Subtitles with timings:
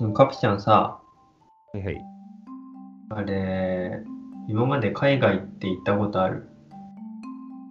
[0.00, 0.98] でもカピちゃんさ、
[1.74, 2.02] はいはい。
[3.10, 4.02] あれ、
[4.48, 6.48] 今まで海外って行ったことある？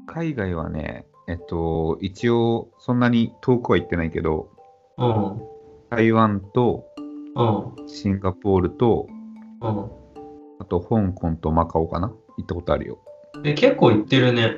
[0.05, 4.51] 海外はね、えっと、一応、そんなに遠くは行ってないけど、
[4.99, 5.41] うん。
[5.89, 6.85] 台湾と
[7.35, 7.87] うん。
[7.87, 9.07] シンガポールと、
[9.61, 9.91] うん。
[10.59, 12.09] あと香港とマカオかな？
[12.37, 12.99] 行ったことあるよ。
[13.43, 14.57] え、結構行ってるね。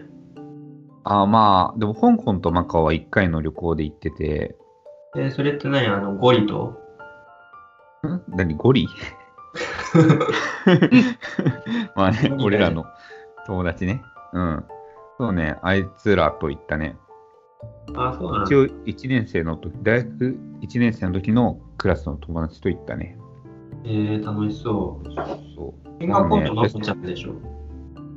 [1.06, 4.58] あーまあ、でも香港とマカオは1回の旅行で行ってて、
[5.16, 5.88] え、それって何？
[5.88, 6.81] あの、ゴリと？
[8.08, 8.88] ん何ゴリ？
[11.96, 12.86] まあね俺らの
[13.46, 14.02] 友達ね。
[14.34, 14.64] うん。
[15.18, 16.96] そうね、あいつらと行ったね。
[17.96, 23.18] あ、そうなん一応1年生の時、大学1年生の時のクラスの友達と行ったね。
[23.84, 25.08] えー、楽しそう。
[25.56, 26.08] そう。
[26.08, 26.40] マコ
[26.80, 27.34] ちゃんでしょ？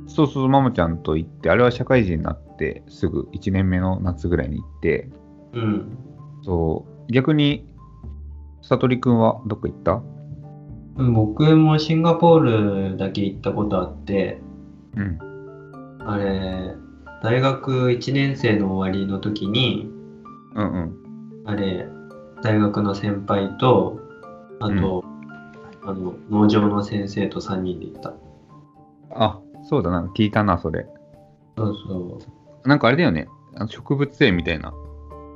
[0.07, 5.09] そうそう、ママちゃんと行って、あれは社会人になってすぐ1年目の夏ぐらいに行って、
[5.53, 5.97] うん。
[6.43, 7.67] そう、逆に、
[8.67, 10.01] さとりくんはどこ行った？
[10.97, 12.39] うん僕もシンガポー
[12.91, 14.41] ルだけ行ったことあって、
[14.95, 15.99] うん。
[16.07, 16.73] あれ、
[17.21, 19.89] 大学1年生の終わりの時に、
[20.55, 20.93] うんうん。
[21.45, 21.87] あれ、
[22.41, 23.99] 大学の先輩と、
[24.59, 25.03] あと、
[25.83, 28.13] あの、農場の先生と3人で行った。
[29.11, 30.87] あ、そうだな、聞いたな、それ。
[31.57, 32.19] そうそ
[32.65, 32.67] う。
[32.67, 34.73] なんかあれだよね、あの植物園みたいな。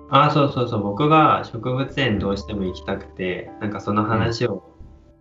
[0.10, 0.84] あ、そうそうそう。
[0.84, 4.64] 僕が植物園どうしても行きたくて、なんかその話を、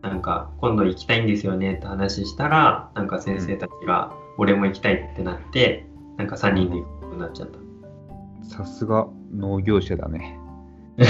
[0.03, 7.59] なんか今度行きたいんですよねって話したら、なんか先生たちが、俺も行きたいってなって、なんか3人で行くことになっちゃった。
[8.49, 10.39] さすが農業者だね。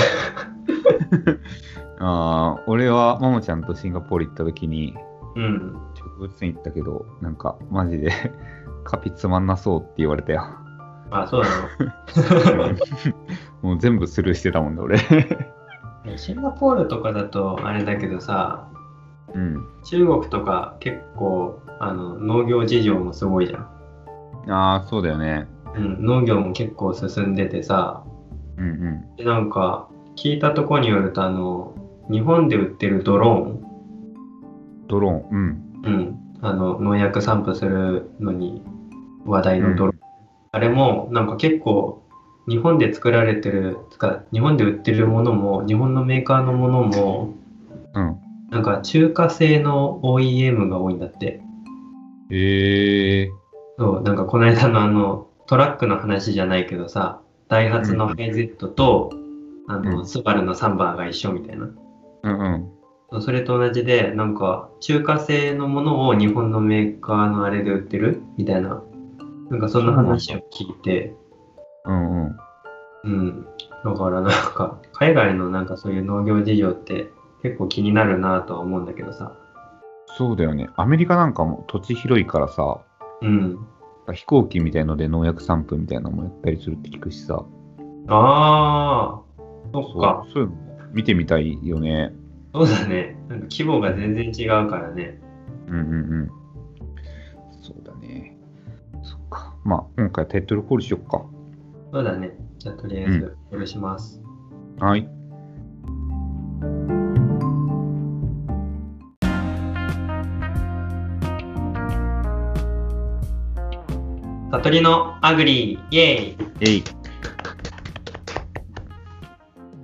[2.00, 4.94] あー俺はママちゃんとシンガポール行った時に
[5.34, 5.76] うん。
[5.94, 8.10] 植物園行ったけど、なんかマジで
[8.84, 10.42] カピつまんなそうって言われたよ。
[11.10, 11.48] あ、そうな
[12.56, 12.74] の？
[13.62, 14.98] もう全部スルーしてたもんね、俺。
[16.16, 18.68] シンガポールとかだとあれだけどさ、
[19.34, 19.66] うん。
[19.84, 23.66] 中国とか結構あの農業事情もすごいじゃん。
[24.50, 25.46] ああ、そうだよね。
[25.76, 28.02] うん、農業も結構進んでてさ、
[28.56, 29.16] うんうん。
[29.16, 31.74] でなんか聞いたとこによるとあの
[32.10, 33.60] 日本で売ってるドローン、
[34.88, 35.26] ドローン？
[35.30, 35.64] うん。
[35.84, 38.62] うん、あの農薬散布するのに
[39.26, 39.97] 話題のドローン、
[40.52, 42.02] あれもなんか結構
[42.48, 47.34] 日本で作られてるつか日本で売ってるものも日本のメーカーのものも
[47.94, 48.16] うん。
[48.50, 51.40] なんか中華製の OEM が多いんだって。
[52.30, 53.30] へえ
[53.78, 59.10] そう、なんかこの間のあのトラックの話じゃないけどさ、ダイハツのハイゼットと、
[59.68, 61.70] あの、うんスバルのサンバーが一緒みたいな。
[62.22, 62.72] うん
[63.10, 63.22] うん。
[63.22, 68.82] それと同じで、なんか中華製のものを日本のメーカーのあれで売ってるみたいな。
[69.50, 71.14] なんかそんな話を聞いて、
[71.84, 72.36] うんうん。
[73.04, 73.46] うん。
[73.84, 77.10] だからなんか、海外のなんかそういう農業事情って
[77.42, 79.32] 結構気になるなとは思うんだけどさ。
[80.16, 80.68] そうだよね。
[80.76, 82.80] アメリカなんかも土地広いからさ、
[83.22, 83.58] うん。
[84.12, 87.44] 飛行機みたいので農薬散布みたいなのもやったりするって聞くしさ。
[88.08, 89.20] ああ、
[89.72, 90.26] そっか。
[90.32, 92.12] そういうのも見てみたいよね。
[92.54, 93.18] そうだね。
[93.28, 95.20] なんか規模が全然違うからね。
[95.68, 96.30] うんうんうん。
[99.64, 101.24] まあ、今回タイトルコールしよっか。
[101.92, 102.36] そうだね。
[102.58, 104.20] じゃあとりあえず、よろします。
[104.78, 105.08] はい。
[114.50, 116.84] 悟りのアグリー、イエーイえい。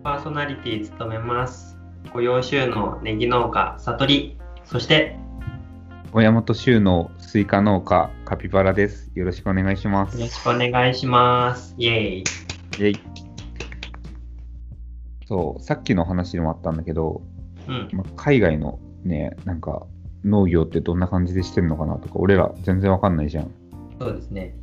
[0.03, 1.79] パーソナリティ務めます。
[2.13, 4.39] 雇用就農ネギ農家、悟り。
[4.65, 5.19] そして、
[6.13, 9.11] 親元就農スイカ農家カピバラです。
[9.17, 10.17] よろしくお願いします。
[10.17, 11.75] よろしくお願いします。
[11.77, 12.19] イエーイ。
[12.19, 13.01] イェイ。
[15.27, 17.23] そう、さっきの話でもあったんだけど、
[17.67, 17.89] うん。
[17.93, 19.85] ま海外のね、なんか
[20.25, 23.51] 農業ってどんな感じでしてるのかなとか、俺ら全然わかんないじゃん。
[23.99, 24.55] そうですね。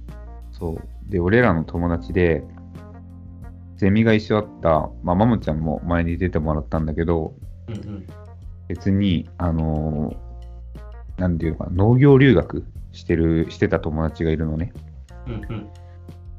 [0.53, 1.11] そう。
[1.11, 2.41] で、俺らの友達で、
[3.75, 7.33] ゼミが一緒だった、まあ、マモちゃんも前に出てもらったんだけど、
[7.67, 8.07] うんうん。
[8.69, 10.30] 別に、あのー
[11.21, 14.73] なんていうのかな、農業留学してる、してた友達がいるのね。
[15.27, 15.69] うんうん。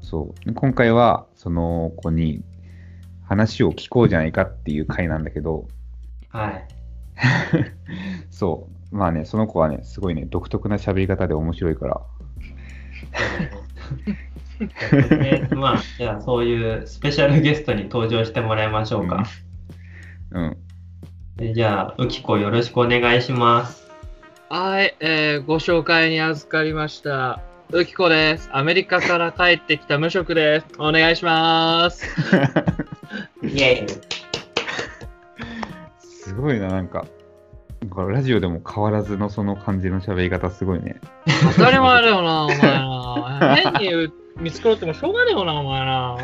[0.00, 0.44] そう。
[0.44, 2.42] で今回は、その子に
[3.22, 5.68] 話を聞こうじゃないかっていう回なんだけど、
[6.30, 6.68] はい。
[8.30, 8.96] そう。
[8.96, 12.00] まあね、その子はね、すごいね、独特な喋り方で面白いから、
[14.60, 19.24] ねで まあ、じゃあそういうスペシャルゲストに登場してもらいましょうか。
[20.32, 20.56] うん。
[21.36, 23.81] でじゃあ、うきこよろしくお願いします。
[24.54, 27.40] はい、えーご紹介に預かりました。
[27.70, 28.50] うきこです。
[28.52, 30.66] アメリカから帰ってきた無職です。
[30.78, 32.04] お願いします。
[33.42, 33.98] イエーイ。
[36.00, 37.06] すごいな、なんか。
[37.80, 41.00] なんかラジオでも変わらずのその感じの喋り方すごいね。
[41.56, 43.56] 当たり前だよな、お前な。
[43.56, 46.18] 変に見つかってもしょうがねえよな、お前な。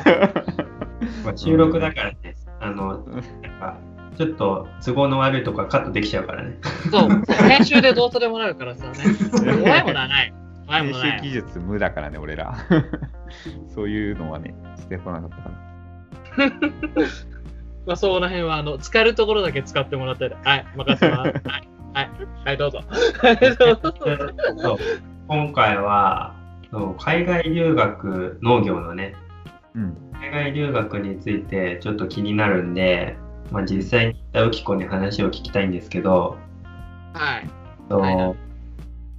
[1.25, 3.23] まあ収録だからね、あの、なん
[3.59, 3.79] か、
[4.19, 6.59] ちょっと都合の悪いとこはカットできちゃうからね。
[6.91, 7.09] そう、
[7.49, 8.99] 編集でどうとでもなるからさね。
[9.31, 10.35] 怖いものはない。
[10.67, 11.19] 怖いも編のはない。
[11.19, 12.57] 集技術無だからね、俺ら。
[13.73, 15.43] そういうのはね、してこなかったか
[16.37, 16.51] ら。
[17.87, 21.33] まあ、その辺は、あの、使えるところだけ使ってもらって、はい、任せます。
[21.47, 22.11] はい、はい、
[22.45, 22.81] はい、どうぞ。
[24.57, 24.79] そう
[25.29, 26.35] 今回は
[26.73, 29.15] そう海外留学農業のね
[29.75, 29.97] うん。
[30.15, 33.17] 海外留学についてちょっと気になるんで、
[33.51, 36.37] まあ、実際に浮子に話を聞きたいんですけど、
[37.13, 37.51] はい。
[37.89, 38.35] そうはい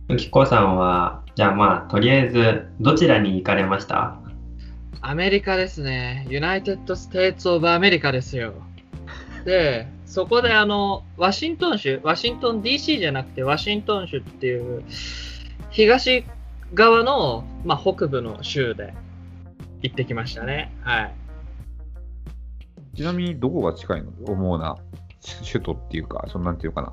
[0.09, 4.17] 浮子さんはじゃあまあとりあえずどちらに行かれました？
[5.01, 6.25] アメリカですね。
[6.29, 8.53] United States of America ですよ。
[9.45, 14.83] で、そこであの、ワシントン州、ワシントン DC じゃなくてワシントン州っていう、
[15.69, 16.25] 東
[16.73, 18.93] 側の、まあ、北部の州で
[19.81, 20.73] 行ってきましたね。
[20.81, 21.13] はい。
[22.99, 24.11] ちなみにどこが近いの？
[24.25, 24.75] 主な
[25.49, 26.91] 首都っていうか、そんなんていうかな？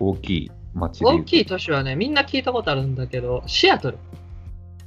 [0.00, 3.98] 大きい町で大きい都市はね、みんな聞いたことあるんだけど、シアトル。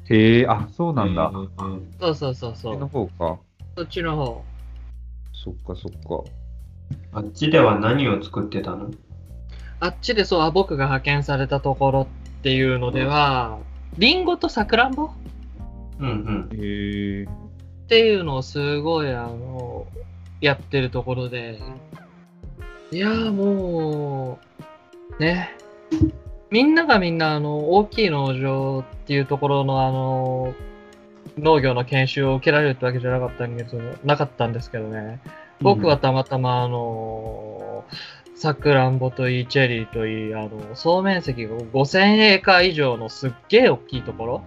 [0.10, 1.28] へえ、あ、そうなんだ。
[1.28, 2.90] うんうんそうそうそうそそっちのう。
[2.90, 3.40] 方か。
[3.78, 4.44] そっちの方。
[5.34, 6.32] そっかそっか。
[7.14, 8.90] あっちでは何を作ってたの？
[9.82, 12.02] あっちでそう、あ僕が派遣されたところ
[12.40, 13.60] っていうのでは、
[14.00, 15.12] リンゴとさくらんぼ？
[16.00, 17.24] うんうんへえ。
[17.26, 17.28] っ
[17.88, 19.86] ていうのをすごいあの
[20.42, 21.60] やってるところで。
[22.92, 24.40] いやーも
[25.18, 25.56] うね。
[26.52, 30.54] みんながみんなあの大きい農場っていうところのあの
[31.38, 35.20] 農業の研修を受けられるってわけじゃなかったんですなかったんですけどね。
[35.62, 37.86] 僕はたまたまあの
[38.36, 44.44] さくらんぼといいチェリーといいあの総面積が5000エーカー以上のすっげえ大きいところ。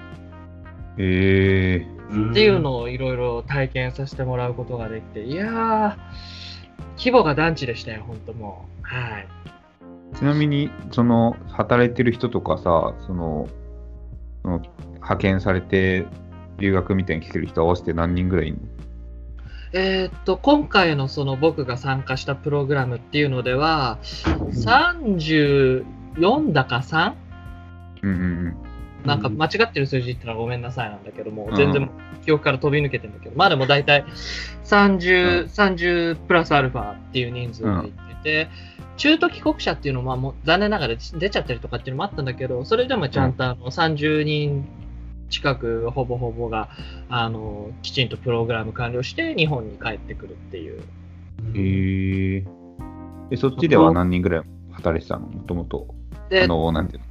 [0.99, 1.98] へえ。
[2.09, 5.97] っていうのをいろいろ体験させてもらうことができて、いやー、
[6.97, 8.85] 規模が団地でしたよ、本当もう。
[8.85, 9.29] はい。
[10.17, 13.49] ちなみに、その、働いてる人とかさ、その、
[14.43, 14.63] その
[14.95, 16.07] 派遣されて
[16.59, 18.63] 留学みたいに来てる人合わせて何人ぐらいいるの？
[19.75, 25.85] えーっと、今回のその僕が参加したプログラムっていうのでは、34
[26.53, 27.13] だか 3?
[28.03, 28.57] うんうん
[29.09, 31.91] なんか間違ってる数字言ったらごめんなさいなんだけども、うん全然
[32.25, 34.05] 記憶から飛び抜けてんだけど、まあでも大体
[34.65, 38.49] 30、30プラスアルファっていう人数で行ってて、
[38.99, 44.69] 中途帰国者っていうのはもう残念ながら出ちゃったりとかっていうのもあったんだけど、それでもちゃんとあの30人
[45.31, 46.69] 近くほぼほぼが
[47.09, 50.83] あのきちんとプログラム完了して日本に帰ってくるっていう。
[51.41, 51.57] うん。
[51.57, 52.45] へえ。
[53.31, 55.29] え、そっちでは何人ぐらい働いてたの？
[55.29, 55.95] もともと。
[56.29, 57.08] であの、なんていうの？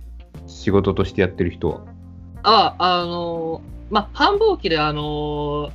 [0.48, 1.82] 仕事としてやってる人は？
[2.44, 5.72] あ、あの、まあ、繁忙期で、あの、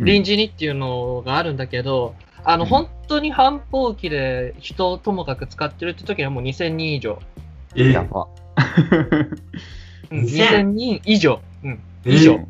[0.00, 2.14] 臨時にっていうのがあるんだけど、
[2.44, 7.20] あの、うん本当に繁忙期で人をともかく使ってるって時はもう2000人以上。
[7.76, 8.26] えやば。
[10.10, 11.40] うん、2000 2000人以上。
[11.62, 11.80] うん。
[12.04, 12.40] え以上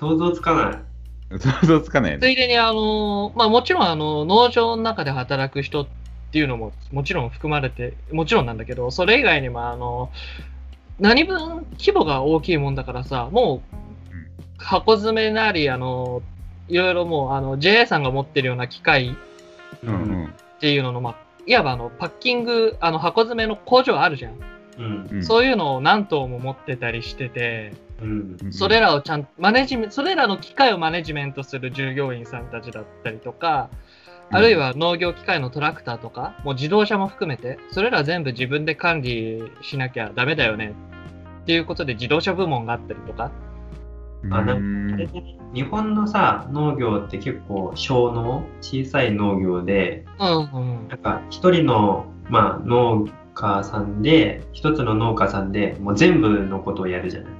[0.00, 1.38] 想像つかない。
[1.38, 2.18] 想像つかない。
[2.18, 5.86] ついでに、あの、まあ、もちろん、あの、農場の中で働く人っ
[6.32, 10.10] ていうのももちろん含まれて、もちろんなんだけど、それ以外にも、あの、
[10.98, 13.76] 何分規模が大きいもんだからさ、もう
[14.12, 14.26] うん、
[14.58, 16.22] 箱詰めなり、あの、
[16.68, 19.16] いろいろもう、あの、JA さんが持ってるような機械。
[19.80, 24.34] っていうのの、まあ、いわばあの、パッキング、あの、箱詰めの工場あるじゃん。
[24.78, 33.70] うんうんそういうのを何頭も持ってたりしてて、うんうんそれらをちゃんマネジメそれらの機械をマネジメントする従業員さんたちだったりとか、
[34.30, 40.74] あるいは農業機械のトラクターとか、もう自動車も含めて、それら全部自分で管理しなきゃダメだよね。
[41.42, 43.30] っていうことで自動車部門があったりとか、
[44.30, 44.92] あなうん。
[44.92, 50.88] あれでね日本のさ農業って結構小農小さい農業でうんうん。
[50.88, 57.32] なんか一人の、まあ、農家さんで一つの農家さんでもう全部のことをやるじゃない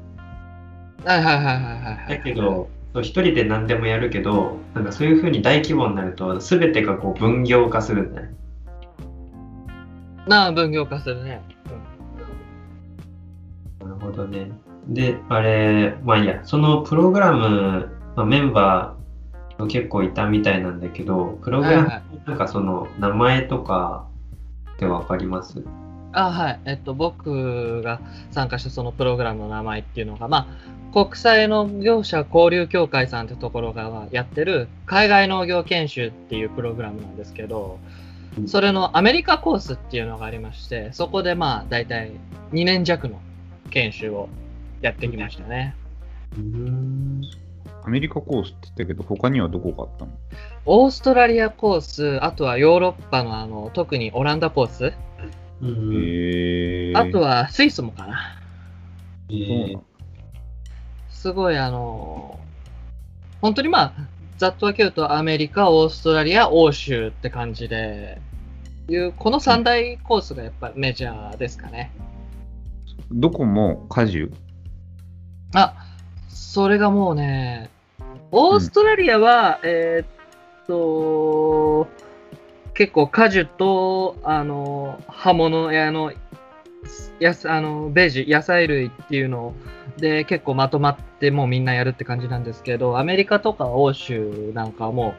[1.04, 2.18] はいはいはいはいはい。
[2.18, 8.30] だけどそう一人で何でもやるけどなんかそういうふうに大規模になると全てがこう分業化するんだね。
[10.26, 11.40] なあ、分業化するね。
[13.80, 14.50] なるほどね。
[14.88, 24.06] で、あれ、まあいいや、そのプログラム、まあ、メンバー結構いたみたいなんだけど、プログラムはいはなんかその名前とか
[24.74, 25.62] ってわかります？
[26.12, 26.60] あはい。
[26.64, 28.00] えっと、僕が
[28.30, 30.48] 参加したそのプログラムの名前っていうのが、ま
[30.92, 37.78] あ、国際農業者交流協会さんってところがやってる海外農業研修っていうプログラムなんですけど、
[38.46, 42.12] それのアメリカコースっていうのがありまして、そこでまあ大体
[42.52, 43.20] 2年弱の
[43.70, 44.28] 研修を
[44.80, 45.74] やってきましたね。
[46.36, 47.22] うん。
[47.84, 50.12] アメリカコースって言ったけど、他にはどこがあったの？
[50.66, 54.92] オーストラリアコース、あとはヨーロッパのあの特にオランダコース、
[55.62, 55.94] うん。
[55.94, 56.92] へえ。
[56.94, 58.40] あとはスイスもかな。
[59.30, 59.84] えーの
[61.10, 62.38] すごいあの、
[63.42, 63.92] 本当にまあ、
[64.36, 68.20] ざっと分けるとアメリカ、オーストラリア、欧州って感じで、
[68.88, 71.90] いうこの三大コースがやっぱメジャーですかね。
[73.10, 74.30] どこも果樹
[75.54, 75.74] あ、
[76.28, 77.68] それがもうね、
[78.30, 81.88] オーストラリアは、えーっと、
[82.78, 86.12] 結構果樹と、あの、葉物やあの、
[87.18, 89.52] やすあのベージ、野菜類っていうの
[89.96, 95.16] で結構まとまってもうみんなやるって感じなんですけど、アメリカとか欧州なんかはも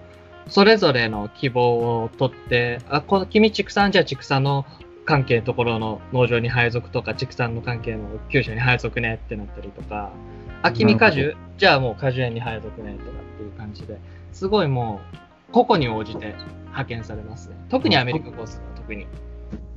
[0.47, 4.65] う、それぞれの希望を取って、あ、この君畜産じゃあ畜産の
[5.03, 10.13] 関係のところの農場に配属とか、畜産の関係の厩舎に配属ねってなったりとか、
[10.61, 11.35] あ、君果樹？
[11.57, 13.99] じゃあもう果樹園に配属ねとかっていう感じで、
[14.31, 17.55] すごいもう、個々に応じて派遣されますね。
[17.69, 19.07] 特にアメリカコースは特に。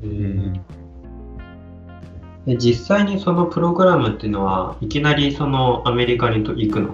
[0.03, 0.65] えうーん。
[2.47, 6.91] で実際にそのプログラムっていうのはいきなりそのアメリカにと行くの？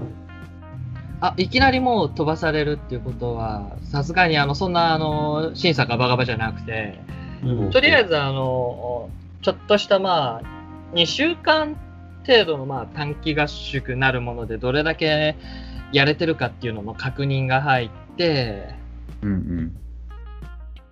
[1.20, 7.00] あ、いきなりもう飛ばされるっていうことは、さすがにあの、そんなあの、審査がバカバじゃなくて、
[7.42, 9.10] うんとりあえずあの、
[9.42, 10.42] ちょっとしたまあ、
[10.94, 11.76] 2週間
[12.26, 15.34] 程度のまあ短期合宿なるもので、どれだけ
[15.92, 18.74] やれてるかっていうのの確認が入って、
[19.22, 19.76] うんうん。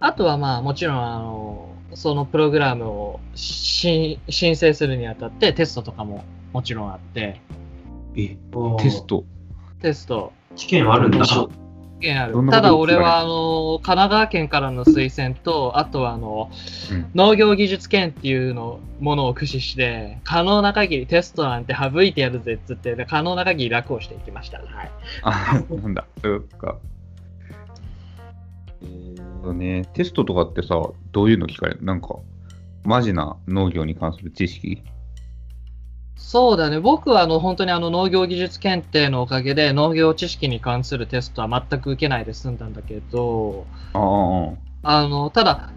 [0.01, 7.41] あとはまあもちろんあの、そのプログラムをし申請するにあたってテストとかももちろんあって、
[8.17, 8.37] え、
[8.79, 9.25] テスト？
[9.83, 11.25] テスト、試験あるんだ。
[11.25, 11.49] 試
[12.01, 16.51] 験あるただ俺はあの、神奈川県からの推薦と、あとはあの、
[16.91, 24.59] うん農業技術研っていうのものを駆使して、可能な限りテストなんて省いてやるぜっつって、可能な限り楽をしていきました。
[24.59, 24.91] はい。
[25.23, 26.05] あ、なんだ。
[26.23, 26.77] そうか。
[29.47, 29.85] そうね。
[29.95, 30.75] テストとかってさ、
[31.13, 31.85] どういうの聞かれる？
[31.85, 32.17] なんか、
[32.85, 34.83] マジな農業に関する知識？
[36.17, 36.81] そうだね。
[36.81, 44.01] 僕はあの本当にあの農業技術検定のおかげで農業知識に関するテストは全く受けないで済んだんだけど、あ
[44.83, 45.71] あ、あの、ただ、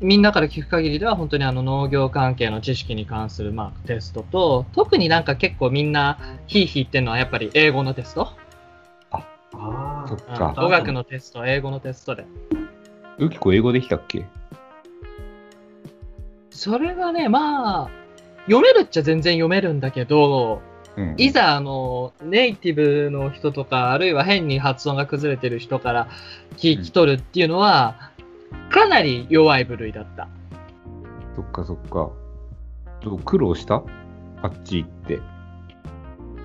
[0.00, 6.18] みんなから聞く限りでは本当にあの農業関係の知識に関するまあテストと、特になんか結構みんな
[6.48, 8.32] ヒーヒー言ってるのはやっぱり英語のテスト。
[9.12, 10.54] あそっうんか。
[10.56, 12.24] 語学のテスト、英語のテストで。
[13.18, 14.26] ウキコ英語できたっけ？
[16.50, 17.90] それがね、まあ、
[18.46, 20.62] 読めるっちゃ全然読めるんだけど、
[20.96, 21.14] うん。
[21.18, 26.08] いざあのネイティブの人とか、あるいは変に発音が崩れてる人から
[26.56, 28.12] 聞き取るっていうのは、
[28.70, 30.28] かなり弱い部類だった。
[31.34, 32.10] そっかそっか。
[33.24, 33.82] 苦労した？
[34.42, 35.20] あっち行って。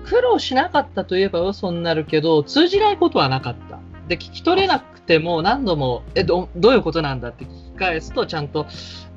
[0.04, 3.78] 苦労しなかったといえば嘘になるけど、通じないことはなかった。
[4.08, 8.68] で、聞き取れなくても何度も、え、どどういうことなんだって聞き返すと、ちゃんと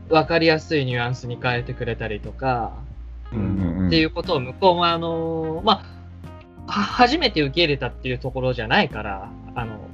[0.10, 2.74] 分かりやすいニュアンスに変えてくれたりとか、
[3.32, 3.88] ううんんうん。
[3.88, 5.84] っていうことを向こうも、あのま
[6.66, 9.88] あ、は初めて受け入れたっていうところじゃないから、あの、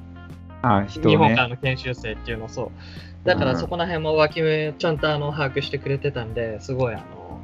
[0.62, 1.48] あ、人をね日本から。
[1.50, 2.72] の研修生っていうのそう。
[3.26, 7.40] だからそこら辺も脇目ちゃんとあの把握してくれてたんで、すごいあの、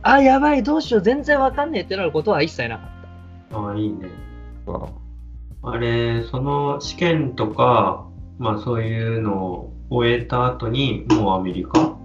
[0.00, 2.88] あ、やばい、どうしよう、全然わかんねえってなることは一切なかっ
[3.52, 3.68] た。
[3.72, 4.08] あ、いいね。
[4.64, 4.88] か
[5.62, 8.06] あれ、その試験とか、
[8.38, 11.96] まあそういうのを終えた後に、もうアメリカ？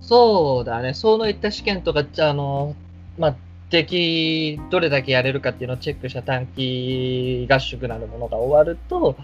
[0.00, 2.74] そうだね、そういった試験とか、じゃあの、
[3.18, 3.36] まあ、
[3.70, 9.16] 出来どれだけやれるかっていうのをチェックした短期合宿なるものが終わると、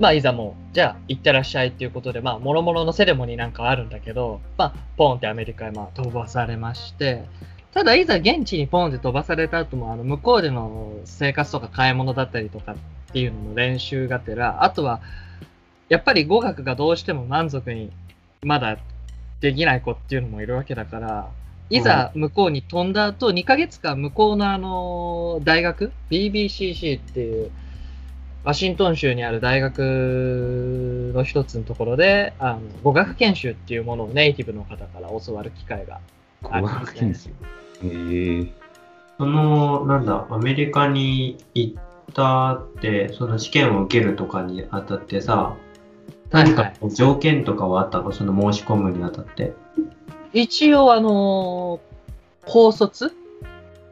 [0.00, 7.24] まあ、いざもう、じゃあ、行ってらっしゃいっていうことで、まあ、もろもろのセレモニーなんかあるんだけど、まあ、ポンってアメリカへまあ飛ばされまして、
[7.74, 12.76] ただ、いざ現地にポンって飛ばされた後も、あの、向こうでの生活とか買い物だったりとかっ
[13.12, 15.00] ていうのの練習がてら、あとは、
[15.88, 17.90] やっぱり語学がどうしても満足に
[18.42, 18.78] まだ
[19.40, 21.30] できない子っていうのもいるわけだから、
[21.68, 27.50] いざ向こうに飛んだ後、2ヶ月間向こうのあの、大学 ?BBCC っていう、
[28.44, 35.98] ワシントン州にある大学の一つのところで、あの語学研修っていうものをネイティブの方から教わる機会が
[36.50, 37.30] あり語ますね学研修？
[37.82, 38.46] へえ。
[39.18, 41.82] その、なんだ、アメリカに行っ
[42.14, 45.56] たって、その試験を受けるとかにあたってさ、
[46.30, 46.74] 何かい。
[46.94, 48.12] 条件とかはあったの？
[48.12, 49.54] その申し込むにあたって。
[50.32, 51.80] 一応、あの
[52.46, 53.10] 高卒っ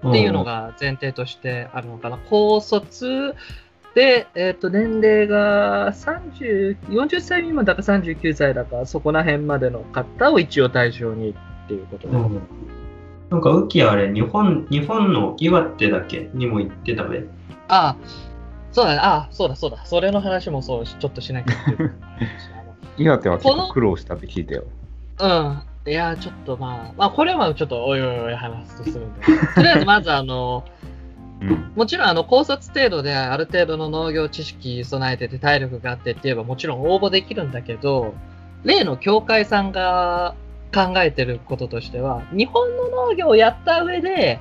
[0.09, 2.19] っていうのが前提としてあるのかな？
[2.29, 3.35] 高卒、
[3.95, 12.17] で、えっ、と、年齢が30、40歳未満だか39歳だか、そこら辺までの方を一応対象にっていうことで。
[12.17, 12.43] うん
[13.33, 17.25] なんか、ウキあれ、日本、日本の岩手だけにも行ってたべ。
[17.69, 17.97] ああ、
[18.73, 18.99] そうだね。
[18.99, 19.79] ああ、そうだそうだ。
[19.87, 21.57] それの話もそうし、ちょっとしなきゃ。
[22.99, 24.65] 岩手は結構苦労したって聞いたよ。
[25.19, 25.63] うん。
[25.91, 29.21] いや、ちょっとまあ、まあ、これはちょっとおいおいおい話すとするんで。
[29.55, 30.65] とりあえず、まず、あの、
[31.41, 31.73] うん。
[31.75, 38.13] もちろん、あの、高卒程度である程度の農業知識備えてて体力があってって言えばもちろん応募できるんだけど、
[38.63, 40.35] 例の協会さんが
[40.73, 44.41] 考えてることとしては、日本の農業をやった上で、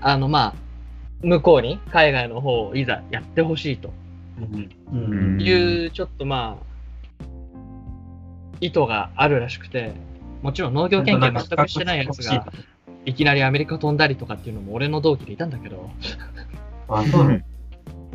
[0.00, 0.54] あの、まあ、
[1.22, 3.92] 向こうに海外の方をいざやってほしいと。
[4.92, 5.40] うん。
[5.40, 7.24] いう、ちょっとまあ、
[8.60, 9.92] 意図があるらしくて、
[10.42, 12.46] もちろん農業研究全くしてないやつが、
[13.04, 15.90] いきなりアメリカ飛んだりとかっていうのも俺の同期でいたんだけど、
[16.88, 17.04] あ、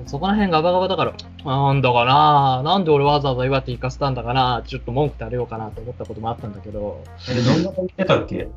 [0.08, 1.14] そこら辺ガバガバだから、
[1.46, 7.04] なんだかななんで俺わざわざ岩手行かせたんだかなちょっと文句垂れようかなと思ったこともあったんだけど。
[7.30, 8.48] え、どんぐらい行ってたっけ？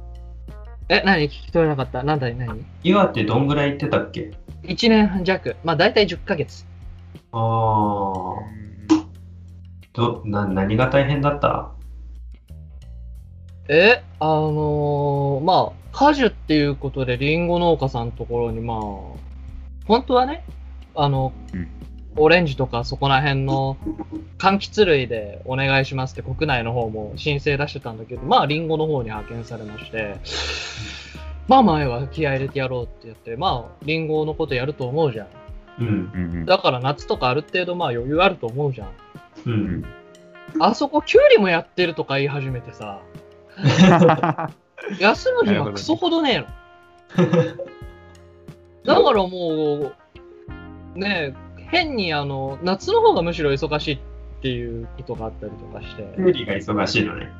[0.88, 1.24] え、何？
[1.24, 2.02] 聞き取れなかった？
[2.02, 2.36] なんだい？
[2.36, 2.64] 何？
[2.82, 4.32] 岩手どんぐらい行ってたっけ
[4.64, 5.56] ?1 年半弱。
[5.64, 6.66] まあ大体10ヶ月。
[7.32, 8.34] ああ。
[9.92, 11.70] ど、な、何が大変だった？
[13.68, 18.78] え、あのーまあ、果樹っていうことでリンゴ農家さんのところにまあ、
[19.86, 20.44] 本当はね、
[20.94, 21.68] あの、うん
[22.16, 23.76] オレンジとかそこら辺の
[24.38, 30.16] 柑橘類でお願いしますって国内の方も申請出してたんだけど、まあリンゴの方に派遣されまして、
[31.48, 35.28] まあ前は気合い入れてやろうってやって、まあリンゴのことやると思うじゃん。
[35.80, 35.86] うん。
[35.86, 36.46] うんうん。
[36.46, 38.90] だから夏とかある程度まあ余裕あると思うじゃん。
[39.46, 39.84] うん。
[40.60, 43.00] あそこキュウリもやってるとか言い始めてさ、
[45.00, 46.46] 休む日はクソほどねえの。
[48.84, 49.94] だからもう、
[50.94, 53.98] ねえ、変にあの、夏の方がむしろ忙しいっ
[54.42, 57.30] ていうことがあったりとかして、キュウリが忙しいのね。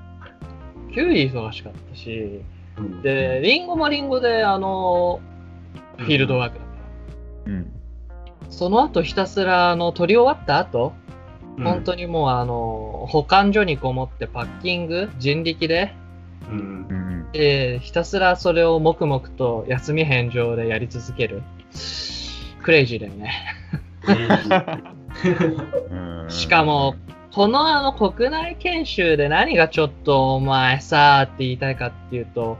[0.92, 2.42] キュウリ忙しかったし、
[2.78, 5.20] うん、で、リンゴもリンゴで、あの、
[5.98, 6.68] フィールドワークだっ
[7.44, 7.50] た。
[7.50, 7.72] うん。
[8.50, 10.92] その後ひたすらあの取り終わった後、
[11.56, 15.94] うん、本当にもうあの、保管所にこもってパッキング、人力で、
[16.48, 16.94] うんう。
[16.94, 21.42] んで、ひたすらそれを黙々と休み返上でやり続ける。
[22.64, 23.32] クレイジーだよね。
[25.90, 26.30] うん。
[26.30, 26.96] しかも、
[27.32, 32.56] このあの国内研修で何がちょっとお前さーって言いたいかっていうと、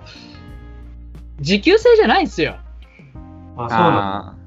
[1.41, 2.57] 時給制じゃないんですよ。
[3.57, 4.45] あ、そうなあ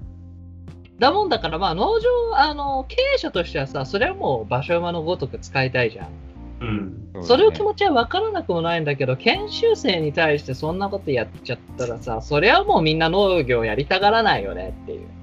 [1.00, 6.06] だもんだからまあ農場、あの、経営者としてはさ、それはもう馬車馬のごとく使いたいじゃん。
[6.06, 6.12] の
[6.60, 7.10] うん。
[7.15, 15.16] ーそれを気持ちは分からなくもないんだけど、研修生に対してそんなことやっちゃったらさ、それはもうみんな農業やりたがらないよねっていう。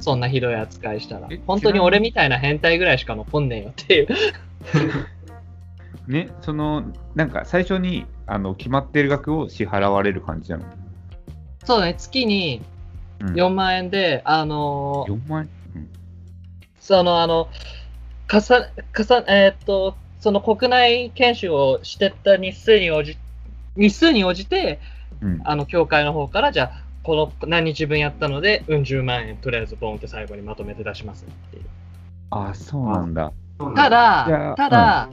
[0.00, 0.02] うんうんうん。
[0.02, 1.40] そんなひどい扱いしたらえ。
[1.46, 4.08] 本当に俺みたいな変態ぐらいしか残んねえよっていう。
[6.06, 6.84] ね、その、
[7.14, 10.64] なんか最初にあの決まってる額を支払われる感じなの？
[11.64, 12.62] そうね、月に
[13.20, 15.88] うん、4万円で、あのー4万円？
[16.80, 17.48] その、あの、
[18.26, 23.18] かさ、かさ、えーっと、その国内研修をしてった日数に応じ、
[23.76, 24.80] 日数に応じて、
[25.20, 25.32] うん。
[25.34, 31.64] うんあの、協会の方から、じゃあ、この何日分やったので、うん十万円、とりあえずボンって最後にまとめて出しますっていう。
[32.30, 33.32] あ、そうなんだ。
[33.74, 35.08] ただただ、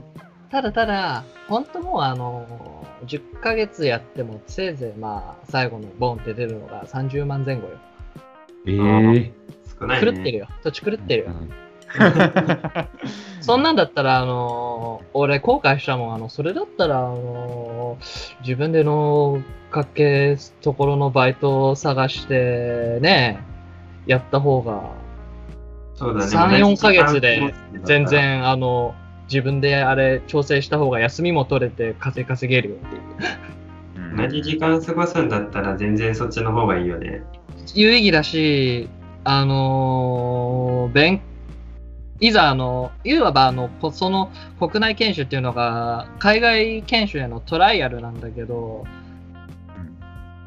[0.50, 7.78] ただただ、本当もうあの、10ヶ月やっても、せいぜいまあ、最後のボンって出るのが30万前後よ。
[8.66, 9.32] ええ
[9.78, 10.12] 少ないね。
[10.12, 10.48] 狂ってるよ。
[10.62, 11.30] 土地狂ってるよ。
[11.30, 11.67] うん
[13.40, 16.14] そんなんだったら、あの俺後悔したもん。
[16.14, 17.96] あの、それだったら、あの
[18.40, 23.40] 自分でのかけところのバイトを探して、ね、
[24.06, 24.82] やった方が、
[25.94, 26.26] そうだね。
[26.26, 28.06] 3 4ヶ月で全。
[28.06, 28.94] 然、あの、
[29.28, 37.22] 自分であれ調整した方が休みも取れて稼稼げるよって同じ時間過ごすんだったら全然そっちの方がいいよね。
[37.74, 38.88] 有意義だし、
[39.24, 41.20] あのー勉
[42.20, 48.84] いざ、あの、いわば、あの、こその国内研修っていうのが、海外研修へのトライアルなんだけど、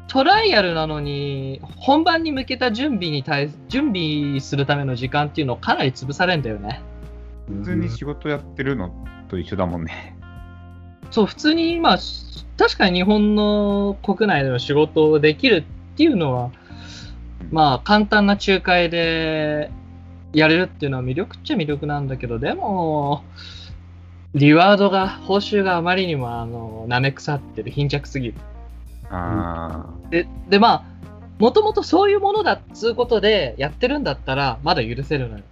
[0.08, 6.82] トライアルなのに、本番に向けた準備に対、準備するための時間っていうのをかなり潰されんだよね。
[7.48, 8.92] 普通に仕事やってるの
[9.28, 10.14] と一緒だもんね。
[11.10, 11.98] そう、普通に、まあ、
[12.58, 16.50] 確かに日本の国内での仕事をできるっていうのは、
[17.50, 19.70] まあ、簡単な仲介で
[20.32, 23.24] やれるっていうのは魅力っちゃ魅力なんだけど、でも、
[24.34, 28.34] リワードが、報酬があまりにも、あの、舐め腐ってる、貧弱すぎる。
[29.10, 30.84] あで、で、まあ、
[31.38, 35.44] もともとそういうものだっつうことでやってるんだったら、まだ許せるのよ。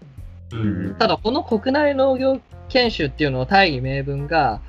[0.53, 0.95] うん。
[0.99, 4.61] ただ、この国内農業研修っていうのの大義名分が、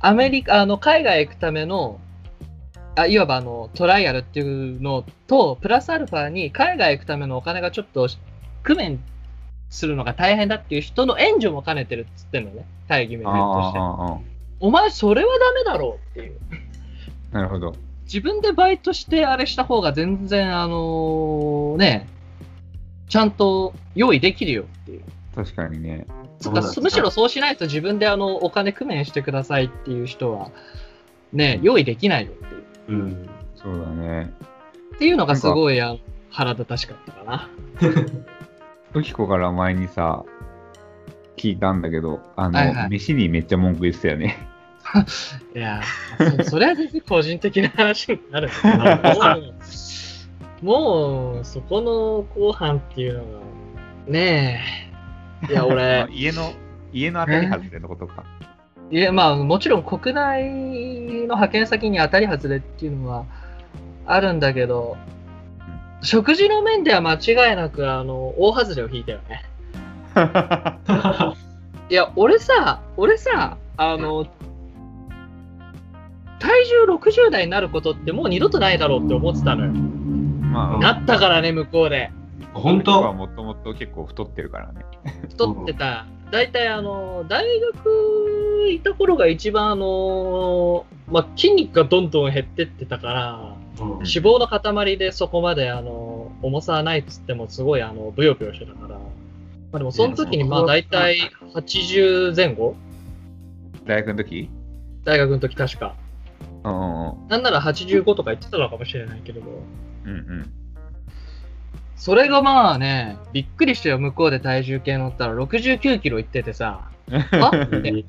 [0.00, 2.00] アメリカ、あの、海外行くための、
[2.96, 8.08] あいわばあのトライアルっていうのと、プラスアルファに海外行くためのお金がちょっと
[8.66, 8.98] 工面
[9.70, 13.78] するのが大変だっていう人の援助も兼ねてるっつってんのね、大義名分として。
[13.78, 14.18] あ
[14.58, 16.38] お前、それはダメだろうっていう。
[17.32, 17.74] あ、なるほど。
[18.04, 22.08] 自分でバイトしてあれした方が全然、あのね、
[23.08, 25.02] ちゃんと用意できるよっていう。
[25.34, 26.04] 確かにね。
[26.40, 30.50] つかむしろそうしないと自分であのお金工面してくださいっていう人は、
[31.32, 32.98] ね、用意できないよっていう。
[32.98, 33.30] うん。
[33.54, 34.32] そうだね。
[34.96, 35.96] っていうのがすごいあ
[36.30, 37.48] 腹立たしかったかな。
[38.94, 40.24] ウキコから前にさ、
[41.36, 42.90] 聞いたんだけど、あの、はいはい。
[42.90, 44.36] 飯にめっちゃ文句言ってたよね。
[45.54, 49.52] いやーそそれは全然個人的な話になるんだけど、
[50.62, 53.24] もう、もうそこの後半っていうのが、
[54.06, 54.60] ね
[55.48, 56.52] え、いや、 ま俺あ、家の、
[56.92, 58.24] 家の当たり外れのことか。
[58.90, 63.24] いや、まあ、もちろん国内の派遣先に当たり外れっていうのは
[64.04, 64.96] あるんだけど、
[66.02, 69.44] 食事の面では間違いなく、あの、大外れを引いたよね。
[71.90, 74.26] いや、俺さ、俺さ、あの、
[76.38, 79.72] 体重60代になることってもう二度とないだろうって思ってたのよ。
[79.72, 82.10] まあ、なったからね、向こうで。
[82.54, 83.14] 本ウキコは当？
[83.14, 84.84] もともと結構太ってるからね。
[85.28, 86.06] 太ってた。
[86.30, 93.60] 大体、あの、大学いた頃が一番、あの、まあ、筋肉がどんどん減ってってたから、うん
[94.00, 98.96] 脂肪の塊でそこまで、あの、重さはないっつっても、すごい、あの、ブヨブヨしてたから。
[98.96, 99.04] ま
[99.74, 102.76] あ、でも、その時に、まあ、大体80前後？
[103.86, 104.50] 大学の時？
[105.04, 105.94] 大学の時確か。
[106.64, 107.28] うんうんうん。
[107.28, 109.46] なんなら85とか言ってたのかもしれないけれど。
[110.04, 110.52] うんうん。
[112.00, 117.50] それがまあね、びっくりしたよ、向こうで体重計乗ったら69キロいっててさ、は？
[117.62, 118.06] って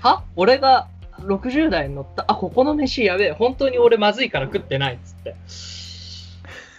[0.00, 0.24] は？
[0.34, 5.36] 俺が60代に乗った、あ、ここの飯やべえ、本当に俺まずいから食ってないっつって。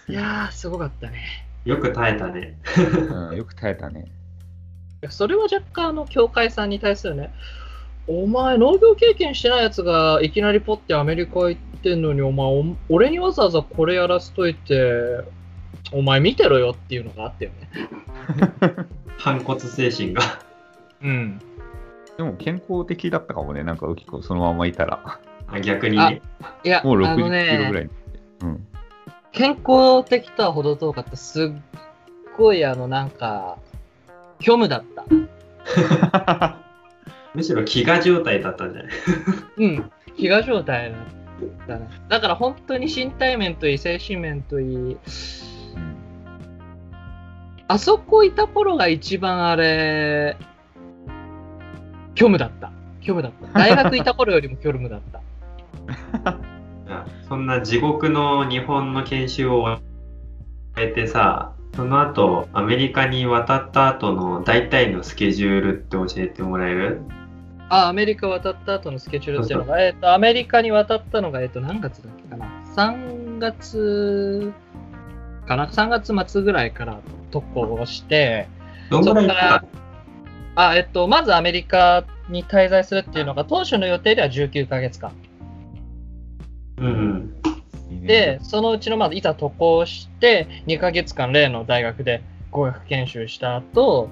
[0.08, 1.46] いやー、すごかったね。
[1.64, 2.58] よく耐えたね。
[2.76, 4.06] うん、よく耐えたね。
[5.08, 7.32] それは若干、あの、教会さんに対するね、
[8.08, 15.20] お前、農業経験してないやつがいきなりポッてアメリカ行ってんのに、お前、お俺にわざわざこれやらせといて、
[15.92, 17.68] お前見てろよっていうのがあったよね。
[19.18, 20.22] 反骨精神が。
[21.02, 21.38] うん。
[22.16, 25.20] でも健康的だったかもね、なんかウキコそのままいたら。
[25.48, 26.22] あ逆にね。
[26.64, 27.90] いや、もう60あのキロぐらいね、になって。
[28.42, 28.66] うん。
[29.32, 31.16] 健康的とは程遠かった。
[31.16, 31.50] すっ
[32.36, 33.58] ごい、あの、なんか、
[34.40, 35.04] 虚無だった。
[37.34, 38.92] むしろ飢餓状態だったんじゃない？
[39.58, 40.98] うん、飢餓状態だっ
[41.66, 41.88] たね。
[42.08, 44.98] だから本当に身体面といい、精神面といい、うん
[47.68, 50.36] あそこいた頃が一番あれ、
[52.14, 52.70] 虚無だった。
[53.00, 53.46] 虚無だった。
[53.58, 55.20] 大学いた頃よりも虚無だった。
[57.28, 59.80] そんな地獄の日本の研修を終
[60.78, 67.00] えてさ、その後アメリカに渡った後の大体のスケジュールって教えてもらえる？
[67.68, 74.52] あ、アメリカ渡った後のスケジュールっていうのが、えっ、と、アメリカに渡ったのが、えっ、と、何月だっけかな？3月
[75.46, 75.68] かな。
[75.68, 78.48] 3月末ぐらいから渡航して、
[78.90, 79.64] どんぐら
[80.56, 85.12] あ、えっと、まずアメリカに滞在するっていうのが、当初の予定では19ヶ月間。
[86.78, 87.32] うん
[88.06, 94.08] で、そのうちのまずいざ渡航して、2ヶ月間例の大学で語学研修した後、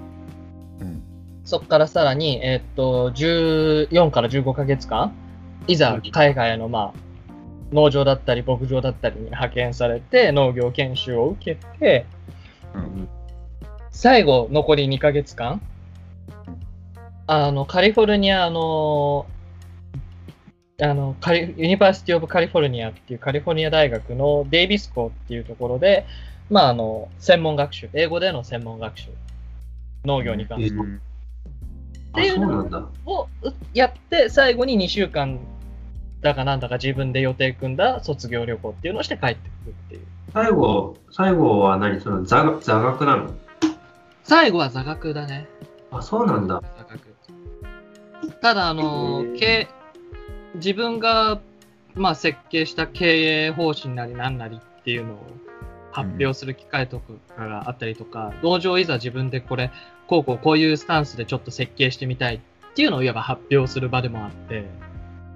[0.81, 1.03] うん。
[1.45, 5.13] そこからさらに、えっと、14から15ヶ月間、
[5.67, 7.04] いざ海外の、まあ、
[7.73, 12.07] 農場だったり牧場だったりに派遣されて、農業研修を受けて、
[12.75, 13.09] うん。
[13.91, 15.61] 最後、残り2ヶ月間、
[17.27, 19.27] あの、カリフォルニアの、
[20.83, 26.05] あのカリユニバーシティ・オブ・カリフォルニアっていうカリフォルニア大学のデイビス校っていうところで、
[26.51, 29.11] まあ、あの、専門学習、英語での専門学習、
[30.05, 30.75] 農業に関して。
[30.75, 31.01] うん。
[32.13, 32.89] あ、そうなんだ。
[33.07, 33.29] を
[33.73, 35.39] やって、最後に2週間
[36.25, 40.01] だかなんだか自分で予定組んだ卒業旅行っていうのをして帰ってくるっていう。
[40.33, 42.01] 最後、最後は何？
[42.01, 43.35] その座座学なの？
[44.23, 45.47] 最後は座学だね。
[45.91, 46.63] あ、そうなんだ。
[46.79, 47.15] 座学。
[48.41, 49.69] ただ、あの経
[50.55, 51.43] 自分が、
[51.95, 55.19] まあ、設計した経営方針なりなんなりっていうのを
[55.93, 59.71] 発表する機会とかがあったりとか、農場いざ自分でこれ、
[60.07, 62.41] こうこうこういうスタンスでちょっと設計してみたいっ
[62.75, 64.65] ていうのをいわば発表する場でもあって、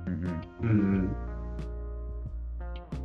[0.06, 1.16] うんうんうん。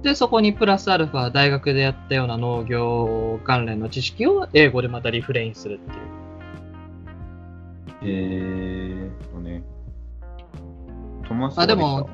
[0.01, 5.79] で、そこにプラスアルファ大学でやったような農業関連の知識を英語でまたリフレインする
[8.01, 9.09] っていう。
[9.09, 9.63] えそうね。
[11.27, 12.09] トマスあでも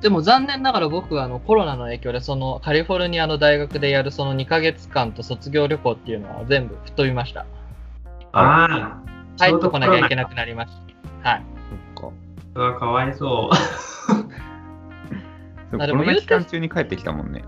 [0.00, 7.46] でも残念ながら僕はあのコロナの影響でそのカリフォルニアの大学でやるその2ヶ月間と卒業旅行っていうのは全部吹っ飛びました。
[8.32, 9.02] ああ、
[9.38, 10.72] 入ってこなきゃいけななくなりまし
[11.22, 11.30] た。
[11.30, 11.44] はい。
[11.94, 12.14] そっか。
[12.54, 14.29] うわ、かわいそう。
[15.70, 17.44] でもロナ期間中に帰ってきたもんね。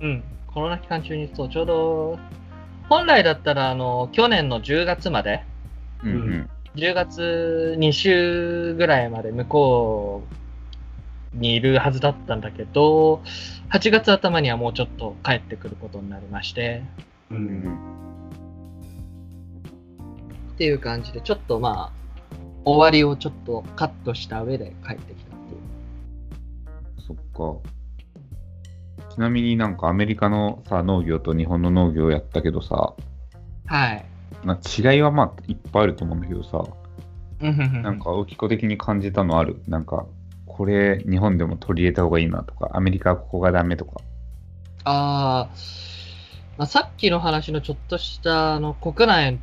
[0.00, 0.24] うん。
[0.46, 2.18] コロナ期間中にそうちょうど
[2.88, 5.42] 本来だったらあの去年の10月まで
[6.02, 6.50] うんうん。
[6.76, 10.22] 10月2週ぐらいまで向こ
[11.32, 13.22] うにいるはずだったんだけど、
[13.70, 16.82] 8月頭にはもうちょっと帰ってくることになりまして、
[17.30, 17.34] う。
[17.34, 17.78] うんん
[20.54, 25.23] っていう感じで、ちょっとまあ、終わりをちょっとカットした上で帰ってき
[27.34, 27.56] か。
[29.14, 32.94] ちなみになんかアメリカのさ農業と日本の農業やったけどさ、
[33.66, 34.04] はい。
[34.44, 34.58] な
[34.94, 36.64] 違いはまあいっぱいあると思うんだけどさ、
[37.40, 39.62] ななんか大き子的に感じたのある？
[39.68, 40.06] なんか、
[40.46, 44.00] これ日本でも取り入れた方がいいなとか、アメリカはここがダメとか。
[44.84, 45.94] あー
[46.58, 49.38] まあ、さっきの話のちょっとしたあの国内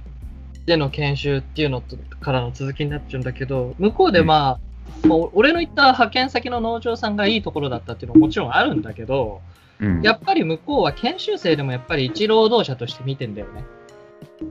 [0.66, 4.60] での研修っていうのとからの続きになっちゃうんだけど、向こうでまあ、
[5.08, 9.42] まあ俺の言った派遣先の農場さんがいいところだったっていうのももちろんあるんだけど、
[9.80, 10.02] うん。
[10.02, 13.66] やっぱり向こうは研修生でもやっぱり一労働者として見てんだよね。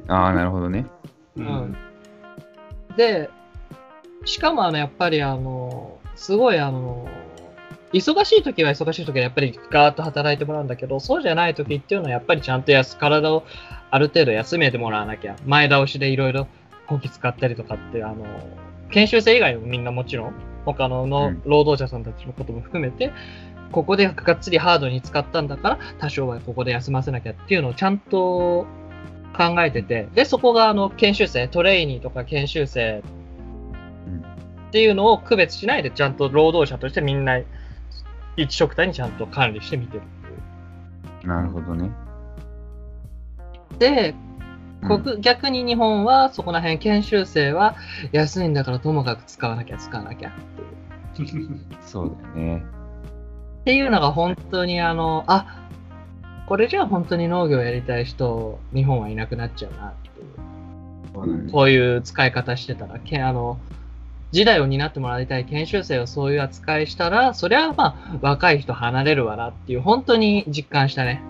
[0.08, 0.86] ああ、なるほどね。
[1.36, 1.76] ううん。
[2.96, 3.30] で、
[4.24, 7.08] しかもあの、やっぱりあの、すごいあの、
[7.92, 13.44] 忙しい時は忙しい時はやっぱりガーッと働いてもらうんだけど、そうじゃない時っていうのはやっぱりちゃんとやす体を
[13.90, 16.46] ある程度休めてもらわなきゃ、前倒しでいろいろ
[16.86, 18.24] こき使ったりとかって、あの、
[18.90, 23.12] 研修生以外もみんなもちろん、他ののうん労働者さんたちのことも含めて、
[23.72, 28.66] ここでがっつりハードに使ったんだから、多少はここで休ませなきゃっていうのをちゃんと
[29.36, 33.02] 考えてて、で、そこがあの研修生、トレーニーとか研修生
[34.06, 34.18] うん
[34.68, 37.40] っていうのを区別しないで、ちゃんと労働者としてみんな
[38.36, 41.28] 一色体にちゃんと管理してみてるっていう。
[41.28, 41.90] なるほどね。
[43.78, 44.29] で、うん
[44.86, 47.76] 国逆に日本はそこら辺研修生は
[48.12, 51.60] 安いんだからともかく使わなきゃ使わなきゃっていう。
[51.82, 52.64] そうだよね。
[53.60, 55.68] っていうのが本当にあの、あ
[56.46, 60.10] これじゃあ本当に農業やりたい人、日本はいなくなっちゃうなってい
[61.46, 61.50] う。
[61.50, 63.58] こういう使い方してたら、けあの、
[64.32, 71.22] 時代を担ってもらいたい研修生をそういう扱いしたら、そりゃまあ若い人離れるわなっていう、本当に実感したね。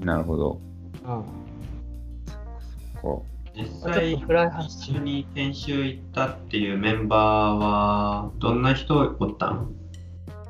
[0.00, 0.60] なるほど。
[1.04, 1.39] うん。
[3.02, 9.74] こ実際一緒に研修行ったっていうメンバーはどんな人おったん？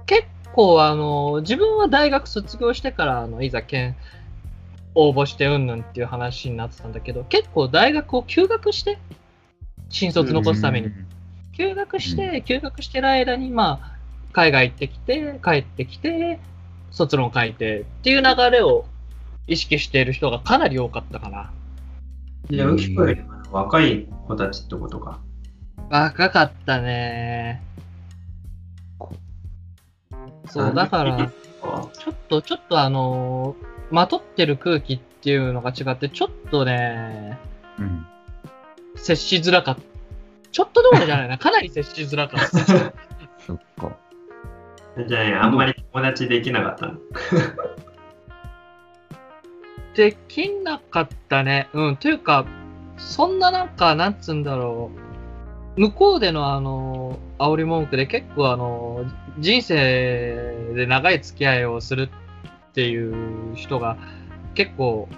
[0.07, 3.97] 結構あの、自分は大学卒業してから、あの、いざ県
[4.95, 8.99] 応募してうんぬんっていう話になってたんだけど、結構大学を休学して、
[9.89, 10.91] 新う卒残すためにう。
[10.91, 11.07] ん
[11.53, 13.97] 休学して、休学してる間に、まあ、
[14.33, 16.39] 海外行ってきて、帰ってきて、
[16.91, 18.87] 卒論書いてっていう流れを
[19.47, 21.53] 意識している人がかなり多かったかな。
[22.49, 25.21] いや、ウキコよりも若い子たちってことか。
[25.91, 27.63] 若かったね。
[30.47, 37.39] そう、だから、ちょっと、ちょっとあのーまとってる空気っていうのが違って、ちょっとね、
[37.79, 38.07] うん。
[38.97, 39.83] 接しづらかった。
[40.53, 42.49] ちょっとどころじゃないな、 かなり接しづらかった。
[42.49, 43.97] そっか。
[45.07, 46.99] じゃあね、あんまり友達できなかったの。
[49.95, 51.69] できなかったね。
[51.73, 51.97] うん。
[51.97, 52.47] というか、
[52.97, 54.91] そんななんか、なんつうんだろ
[55.77, 55.81] う。
[55.81, 59.05] 向こうでのあの、煽り文句で結構あの、
[59.39, 62.11] 人生で長い付き合いをする
[62.71, 63.97] っていう人が
[64.55, 65.09] 結構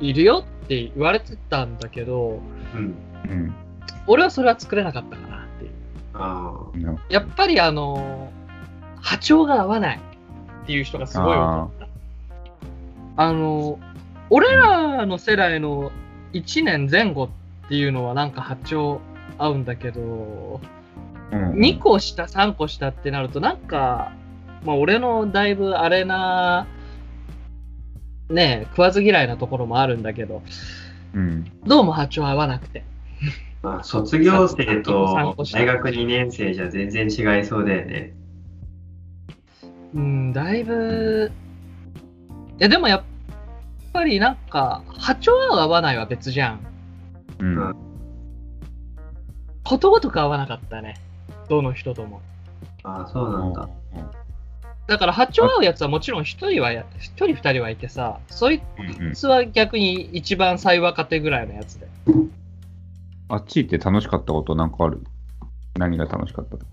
[0.00, 2.40] いるよって言われてたんだけど、
[2.74, 2.94] うん。
[3.28, 3.54] うん。
[4.06, 6.98] 俺はそれは作れなかったかなっていう。
[7.08, 8.32] やっぱりあの、
[9.00, 10.00] 波長が合わない
[10.64, 11.77] っていう人がすごい多かった。
[13.18, 13.80] あの、
[14.30, 15.90] 俺らの世代の
[16.34, 19.00] 1年前後っていうのはなんか波長
[19.38, 20.60] 合うんだけど、
[21.32, 24.12] うん2個下、3個下ってなるとなんか、
[24.64, 26.68] まあ俺のだいぶあれな、
[28.30, 30.40] ねえ、食わず嫌いなところもあるんだけど、
[31.12, 31.44] うん。
[31.66, 32.84] どうも波長合わなくて。
[33.64, 33.66] あ。
[33.66, 38.14] まあ、卒業生参と大学2年生じゃ全然違いそうだよね。
[39.92, 41.32] うん、だいぶ、
[42.60, 43.02] いやでもやっ
[43.98, 46.60] ぱりなんか、波長は合わないは別じゃん。
[47.40, 47.76] うん。
[49.64, 50.94] ことごとく合わなかったね。
[51.48, 52.22] どの人とも。
[52.84, 53.68] ああ、そうなんだ。
[54.86, 58.62] だから波長合うやつはもちろん一人はや、一人二人はいてさ、そい
[59.14, 61.88] つは逆に一番最若手ぐらいのやつで。
[63.28, 65.02] あっち行って楽しかったことなんかある？
[65.76, 66.64] 何が楽しかったと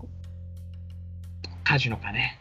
[1.64, 2.38] カジノかね。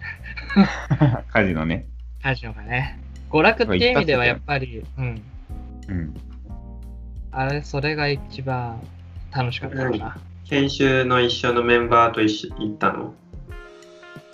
[0.99, 1.87] か カジノね。
[2.21, 2.99] カジノかね。
[3.35, 5.21] 娯楽っていう意味ではやっぱり、うん。
[5.89, 6.13] うん。
[7.33, 8.81] あれ、それが一番
[9.35, 10.17] 楽しかったかな。
[10.45, 13.13] 研修の一緒のメンバーと一緒行ったの？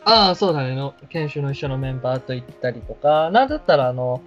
[0.06, 0.94] ああ、そうだねの。
[1.10, 4.22] 研修の一緒のメンバーと行ったりとか、なんだったら、あの、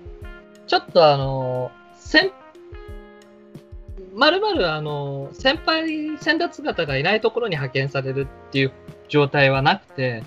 [0.67, 2.33] ちょっとあの、先、
[4.17, 8.73] まるまるあの、先輩、先達方がいないところに派遣されるっていう
[9.09, 10.25] 状態はなくて、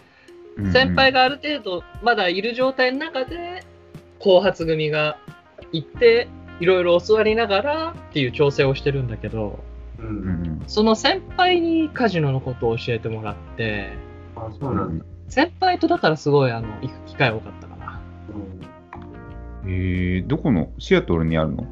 [0.71, 1.19] 先輩が。
[1.19, 3.63] がある程度まだいる状態の中で、
[4.19, 5.17] 後発組が
[5.71, 6.27] 行って、
[6.59, 9.59] いろいろ教わりながらっていう調整をしてるんだけど、
[9.99, 10.03] う。
[10.03, 13.93] うんんその先輩にカジノのことを教えてもらって、
[14.35, 15.05] あ、そうなんだ。
[15.29, 18.01] 先輩とだからすごいあの行く機会多かったかな。
[19.63, 21.65] うんえー、どこのシアトルにあるの？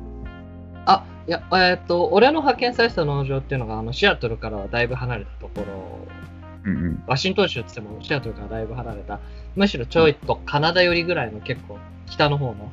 [0.86, 6.08] あ、いや、えーっと、俺の派遣されてた農場っていうのが、あの、シアトルからはだいぶ離れたところ、
[6.66, 7.04] うんうん。
[7.08, 9.20] ワシントン州って言っても、シアトルからだいぶ離れた、
[9.56, 12.72] むしろちょいとカナダ寄りぐらいの結構北の方の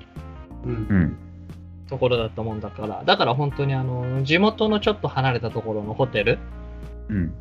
[0.64, 1.16] うんうん。
[1.88, 6.38] ところだったもんだから、だから本当にあの、地元のちょっと離れたところのホテル
[7.08, 7.34] うん。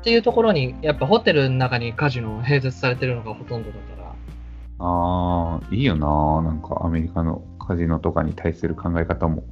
[0.00, 4.14] っていうところに、やっぱホテルの中にカジノ併設されてるのがほとんどだから、
[4.78, 6.42] ああ、いいよな。
[6.42, 9.44] なんかアメリカのカジノとかに対する考え方も。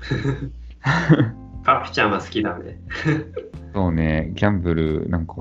[1.64, 2.78] カプちゃんは好きだね。
[3.74, 5.34] そうね、ギャンブル、なんか、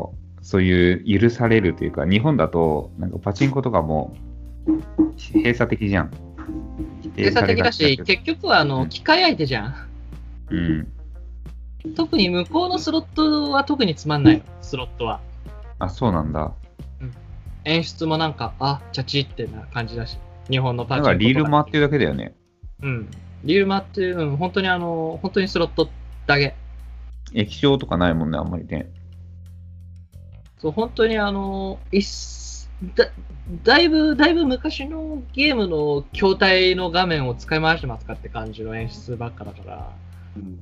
[0.45, 4.15] そういう許されるというか、日本だと、なんかパチンコとかも
[5.33, 6.11] 閉鎖的じゃん。
[7.17, 9.75] 閉鎖的だし、結結局はあの、機械相手じゃん。
[10.51, 10.87] うん。
[11.95, 15.19] 特に向こうのスロットは特につまんないの、スロットは。
[15.79, 16.53] あ、そうなんだ。
[17.63, 20.19] 演出もなんか、あ、チャチってな感じだし、
[20.51, 22.35] 日本のパチンコとなんかリール回ってるだけだよね。
[22.83, 23.09] うん。
[23.43, 25.89] リール回ってる、うん、本当にあの、本当にスロット
[26.27, 26.53] だけ。
[27.33, 28.91] 液晶とかないもんね、あんまりね。
[30.65, 31.77] そう、本当にあの、
[32.95, 33.11] だ
[33.63, 39.91] だいぶ、だいぶ昔のゲームの筐体の画面を使い回してますかって感じの演出ばっかだから、
[40.35, 40.59] うん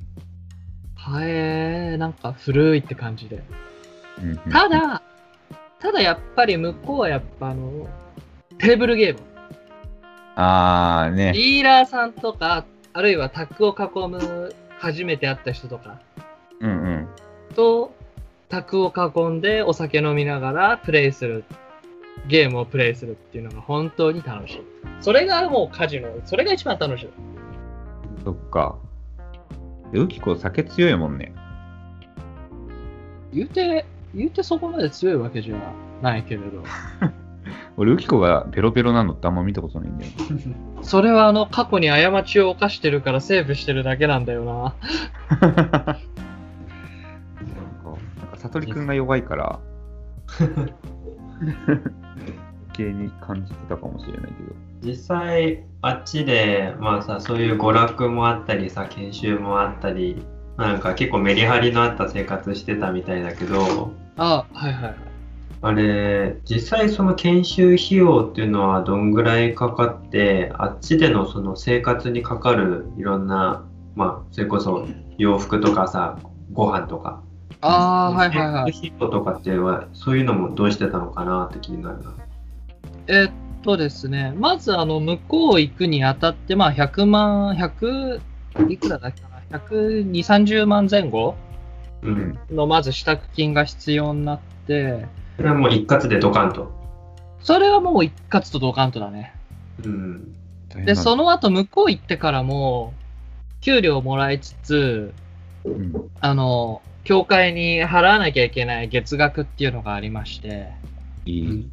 [0.95, 3.43] はえー、なんか古いって感じで。
[4.51, 5.01] た、だ、
[5.79, 7.87] ただやっぱり向こうはやっぱあの、
[8.57, 9.19] テーブルゲーム。
[10.35, 11.31] あーね。
[11.31, 16.01] ディーラーさんとか、あるいは卓を囲む初めて会った人とか
[16.59, 17.07] うんうん。
[17.55, 17.92] と、
[18.53, 21.43] 卓を囲んでお酒飲みながらプレイする、
[22.27, 24.61] ゲームをプレイするっていうのが本当に楽しい。
[25.01, 27.09] それがもうカジノ、それが一番楽しい。
[28.23, 28.77] そっか。
[29.91, 31.33] ウキコ酒強いもんね。
[33.33, 35.57] 言うて、言うてそこまで強いわけじゃ
[36.03, 36.63] ないけれど。
[37.75, 40.11] 俺、ウキコがペロペロなのってあんま見たことないんだよ。
[40.83, 45.97] それはあの過去に過ちを犯してるからセーブしてるだけなんだよな。
[48.43, 49.59] なんか、なんか悟りくんが弱いから、
[51.43, 54.63] 余計に感じてたかもしれないけど。
[54.83, 60.21] 実際あっちでまあさそういう娯楽もあったりさ研修もあったり
[60.57, 64.95] なんか結構メリハリのあった生活してたみたいだけどあ、はいはいはい。
[65.61, 73.63] あれ実際その研修費用っていうのはどんぐらいかかってあっちでのその生活にかかるいろんな
[73.95, 74.85] まあそれこそ
[75.17, 76.19] 洋服とかさ
[76.51, 77.23] ご飯とか
[77.63, 78.71] ああ、はいはいはい。
[78.71, 82.13] 研修費用とかってはそういうのもどうしてたのかなって気になるな。
[83.07, 83.31] えっ
[83.63, 88.21] とですね、まずあの向こう行くにあたって、まあ100万、100、
[88.69, 91.35] いくらだっけかな、120、30万前後
[92.01, 92.37] うん。
[92.51, 95.05] のまず支度金が必要になって、
[95.37, 96.71] それはもう一括でドカンと。
[97.39, 99.35] それはもう一括と同感とだね。
[99.83, 100.35] うん。
[100.85, 102.93] で、その、の後向こう行ってからも、
[103.61, 105.13] 給料もらいつつ、
[105.65, 110.69] うん、あの、教会に払わなきゃいけない月額っていうのがありまして、
[111.25, 111.69] いい。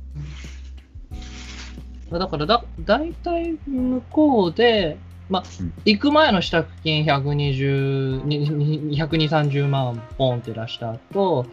[2.10, 11.46] だからだ、だいたい向こうで、まあうん、行く前の支度金120、に120、30万ポンって出した後、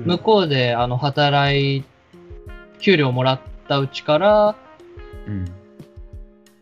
[0.00, 1.84] 向こうであの働い、
[2.80, 4.56] 給料もらったうちから、
[5.26, 5.44] うん。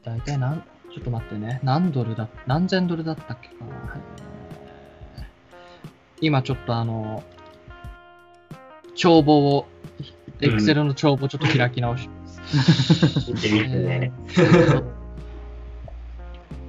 [0.05, 4.01] だいたいなん、ちょっと待ってね、何ドルだ、何千ドルだったっけかな。
[4.18, 4.30] えー
[6.20, 7.22] 今ちょっとあの、
[8.94, 9.66] 帳簿を、
[10.40, 13.32] エクセルの帳簿ちょっと開き直します。
[13.32, 14.12] 見てみてね。
[14.28, 15.00] えー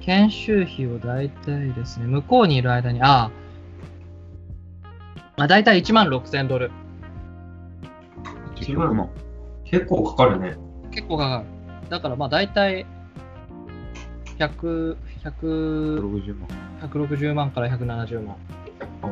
[0.04, 3.30] 研修費を大体ですね、向こうにいる間に、ああ、
[5.36, 6.72] まあ、大体1万6000ドル。
[8.56, 9.10] 結局の。
[9.64, 10.56] 結構かかるね。
[10.90, 11.44] 結構かか
[11.82, 11.88] る。
[11.88, 12.84] だからまあ大体、
[14.38, 16.48] 100、100 60万。
[16.82, 18.36] 160万から170万。
[19.02, 19.06] あ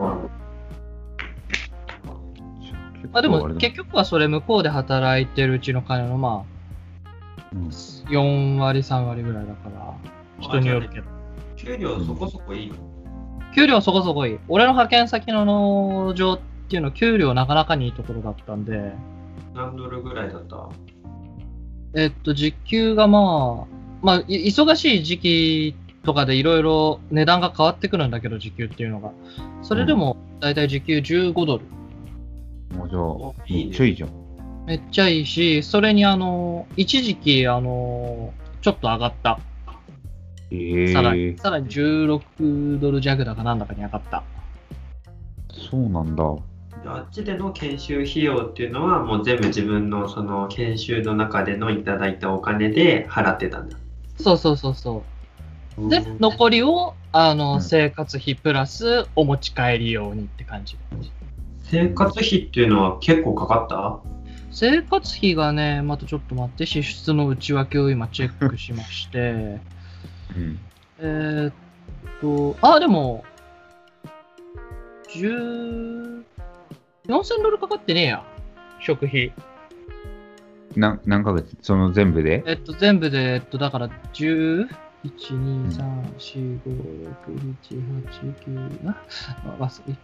[3.12, 6.44] まあでも結局はそれ向こうで働いてるうちの金のま
[7.52, 7.66] うん。
[7.66, 9.94] あ4割3割ぐらいだから
[10.40, 10.88] 人による。
[10.88, 11.06] けど。
[11.56, 12.74] 給料そこそこいいの？
[13.54, 14.38] 給料そこそこいい。
[14.48, 18.92] 俺の派遣先の農場っていうのは給料なかなかにいいところだったんで、
[19.54, 20.68] 何ドルぐらいだった？
[21.96, 29.12] えっと、時給がまあ、まあ、い忙しい時期とかでいろいろ値段が変わってくるんだけど、時給っていうのが。
[29.62, 31.64] それでも、だいたい時給15ドル。
[32.76, 34.10] もうじゃあめっちゃいいじゃん。
[34.66, 38.32] めっちゃいいし、それにあの、一時期、あの、
[38.62, 39.40] ちょっと上がった。
[40.50, 44.22] ええさらに、さらに16ドル弱だかなんだかに上がった。
[45.70, 46.24] そうなんだ。
[46.86, 53.76] あっちでの研修費用っていうのはもう全部自分のその研修の中でのいただいたお金で払ってたんだ。
[54.18, 55.02] そうそうそうそう。
[55.88, 60.76] でう、ん残りを、あの、うん生活費プラスお持ち帰り用にって感じ。
[61.62, 64.00] 生活費っていうのは結構かかった？
[64.52, 69.18] 生活費がね、またちょっと待って、支出の内訳を今チェックしまして、
[70.36, 70.58] うん。
[70.98, 71.52] えーっ
[72.20, 73.24] と、あ、でも、
[75.14, 76.24] 10、
[77.06, 78.24] 4000ドルかかってねえや、
[78.80, 79.32] 食費。
[80.76, 81.56] な何ヶ月？
[81.62, 82.42] その全部で？
[82.46, 84.68] えっと、全部で、えっと、だから、10、
[85.04, 85.78] 1、2、3、
[86.18, 86.70] 4、5、
[87.26, 88.34] 6、7、8、
[88.80, 88.96] 9、あ、
[89.58, 89.94] あ忘れ、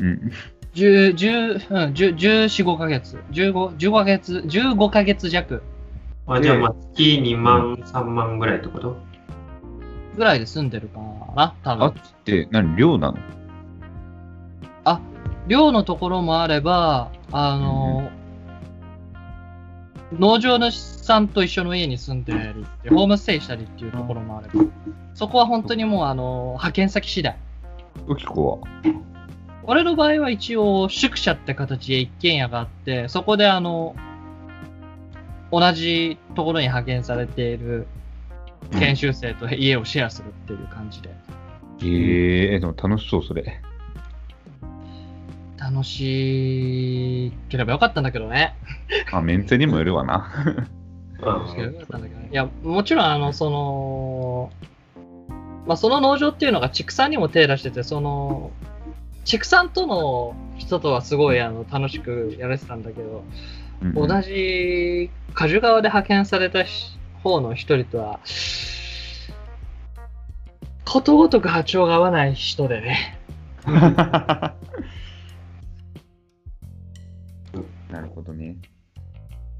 [0.00, 0.32] うん。
[0.74, 3.18] 10、10、うん、10、14、5ヶ月。
[3.32, 5.62] 15、15ヶ月、15ヶ月弱。
[6.26, 8.96] あじゃあまあ月2万、3万ぐらいってこと？
[10.16, 11.00] ぐらいで住んでるか
[11.34, 12.76] な、多あっって何？
[12.76, 13.18] 寮なの？
[15.48, 18.10] 寮のところもあれば、あの、
[20.12, 24.64] 農場主さんと一緒の家に住んでりって、ホームステイしたりっていうところもあれば、
[25.14, 27.36] そこは本当にもう、あの、派遣先次第。
[28.06, 28.92] ウキコは？
[29.64, 33.94] 俺の場合は一応、宿舎って形で一軒家があって、そこであの、
[35.52, 37.86] 同じところに派遣されている
[38.78, 41.10] 研修生と家をシェアするっていう感じで。
[41.82, 43.60] ええでも楽しそう、それ。
[45.58, 48.54] 楽しければよかったんだけどね。
[49.12, 50.30] あ、メンツにもよるわな。
[50.46, 50.68] うん
[51.20, 52.28] 楽しければよかったんだけどね。
[52.30, 54.52] いや、もちろん、あの、その、
[55.66, 58.52] まあ、その農場っていうのが畜産にも手出してて、その、
[59.24, 63.24] 畜産との人とはすごいあの楽しくやれてたんだけど、
[63.82, 68.18] うん同じ果樹川で派遣されたし方の一人とは、
[70.84, 73.18] ことごとく波長が合わない人でね。
[78.18, 78.56] ほどね。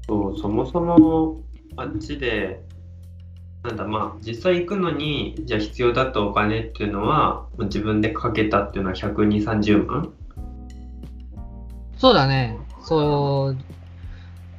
[0.07, 1.41] そうそもそも
[1.75, 2.63] あっちで
[3.63, 10.13] なんだまあ実際行くのにじゃあ必要だったお金っていうのはもう自分でかけたっていうのは12030万？
[11.97, 12.57] そうだね。
[12.81, 13.57] そう、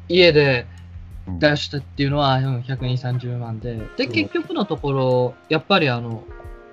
[0.08, 0.66] 家で
[1.26, 3.76] うん出したっていうのは、うん、120、30万で。
[3.96, 6.22] で、うん結局のところ、やっぱりあの、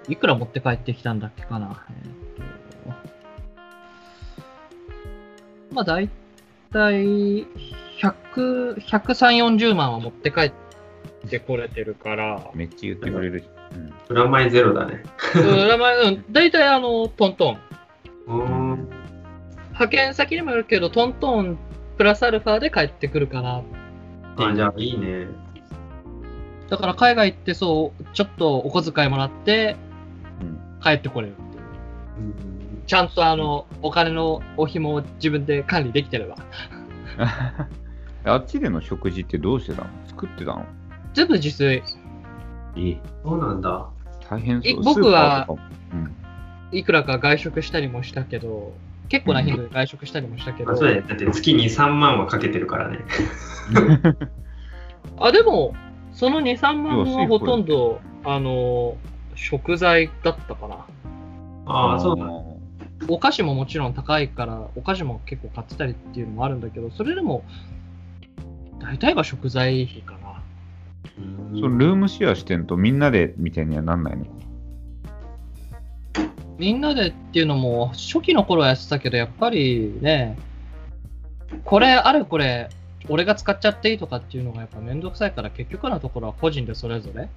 [0.10, 1.86] いくら持って帰ってきたんだっけかな。
[1.90, 2.94] えーっ
[5.72, 6.10] とまあ、だい
[6.72, 7.48] たい
[8.02, 10.52] 100、130、40万は持って帰っ
[11.30, 13.40] てこれてるから、めっちゃ言ってくれる。
[13.40, 13.46] し。
[13.76, 13.94] うん。
[14.08, 15.04] プラマイゼロだね。
[15.36, 16.26] うん、まあうん。
[16.32, 17.60] だいたいあの、トントン。
[18.28, 18.90] うーん。
[19.68, 21.58] 派遣先にもよるけど、トントン
[21.98, 23.64] プラスアルファで帰ってくるかな
[24.38, 25.28] あじゃあいいね。
[26.70, 29.76] だから海外行ってそう、ちょっとお小遣いもらって
[30.42, 30.82] うん。
[30.82, 31.64] 帰ってこれるっていう。
[32.20, 32.47] うん
[32.88, 36.38] ちゃんとあの、お金のお紐を自分で管理できてれば。
[38.24, 39.90] あっちでの食事ってどうしてたの？
[40.08, 40.66] 作ってたの？
[41.14, 41.84] 全部自炊。
[42.78, 43.88] えそうなんだ。
[44.30, 44.72] 大変そう。
[44.72, 44.76] い。
[44.76, 45.48] 僕は
[46.72, 48.74] いくらか外食したりもしたけど、
[49.10, 51.04] 結構な頻度で外食したりもしたけど、あそうだよ。
[51.08, 53.00] だって月23万はかけてるからね。
[55.20, 55.74] あ、でも、
[56.14, 58.96] その2、3万はほとんど、あの、
[59.36, 60.86] 食材だったかな。
[61.70, 62.57] ああそうなんだ
[63.08, 67.44] お菓子ももちろん高いから、お菓子も結構買ってたりっていうのもあるんだけど、それでも、
[68.80, 70.42] 大体が食材費かな。
[71.20, 74.26] うんそのルームシェアしてんとみんなでみたいにはなんないの？
[76.58, 80.38] みんなでっていうのも、初期の頃はやってたけど、やっぱりね、
[81.64, 82.70] これ、あれこれ、
[83.10, 87.30] 俺が使っちゃっていいとかっていうのがやっぱめんどくさいから、結局のところは個人でそれぞれ。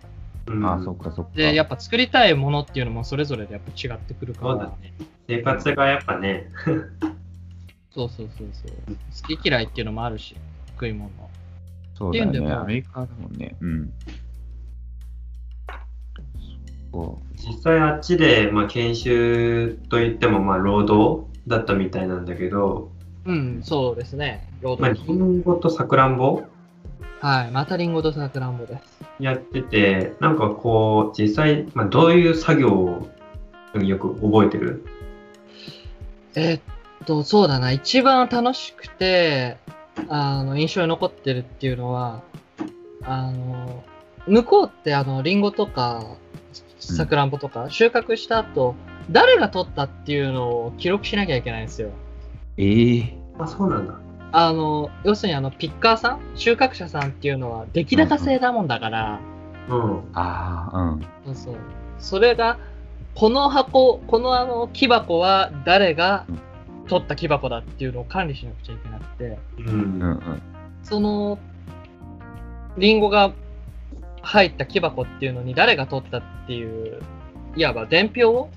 [0.47, 1.36] うんああ、そっかそっか。
[1.36, 4.53] で、やっぱ作りたいものっていうのもそれぞれでやっぱ違ってくるから。
[4.53, 4.93] そうだね
[5.28, 6.51] 生活がやっぱね
[7.95, 8.97] そうそうそうそう。
[9.28, 10.36] 好き嫌いっていうのもあるし、
[10.72, 11.11] 食い物。
[11.95, 12.30] そうだよね。
[12.30, 13.57] っていうんでもアメリカだもんね。
[13.61, 13.93] うん。
[16.93, 22.91] そ実際あっちで、まあ、研修といってもまあ労働だったみたいなんだけど
[23.26, 24.49] うん、そうですね。
[24.61, 26.43] 労まあ、働リンゴとさくらんぼ
[27.20, 27.50] はい。
[27.50, 29.00] またリンゴとさくらんぼです。
[29.18, 33.08] やってて、なんかこう、実際、まあ、どういう作業を
[33.78, 34.84] よく覚えてる？
[36.34, 36.60] えっ
[37.04, 37.72] と、そうだな。
[37.72, 39.58] 一番楽しくて、
[40.08, 42.22] あの、印象に残ってるっていうのは、
[43.02, 43.84] あの、
[44.26, 46.04] 向こうってあの、リンゴとか、
[46.78, 48.74] さくらんぼとか、収穫した後、
[49.10, 51.90] 誰が取ったっていうのを記録しなきゃいけないんですよ。
[52.56, 53.94] ええあ、そうなんだ。
[54.33, 59.20] あの、要するにあの、ピッカーさん収穫者さんっていうのは、出来高制だもんだから、
[59.68, 59.99] うん。
[60.14, 60.78] ああ、
[61.26, 61.35] うん。
[61.35, 61.57] そう
[61.99, 62.59] それが、
[63.14, 66.26] この箱、このあの、木箱は誰が
[66.89, 69.62] 取った木箱だっていうのを管理しなくちゃいけなくて、う。
[69.62, 70.43] うんんうん。
[70.83, 71.39] その、
[72.78, 73.33] リンゴが
[74.22, 77.01] 入った木箱っていうのに誰が取ったっていう、
[77.57, 78.51] いわば伝票を